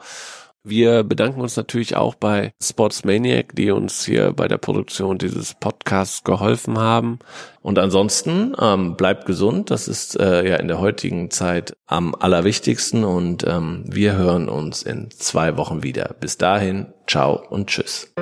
[0.63, 6.23] Wir bedanken uns natürlich auch bei Sportsmaniac, die uns hier bei der Produktion dieses Podcasts
[6.23, 7.19] geholfen haben.
[7.63, 9.71] Und ansonsten ähm, bleibt gesund.
[9.71, 13.05] Das ist äh, ja in der heutigen Zeit am allerwichtigsten.
[13.05, 16.15] Und ähm, wir hören uns in zwei Wochen wieder.
[16.21, 18.13] Bis dahin, ciao und tschüss.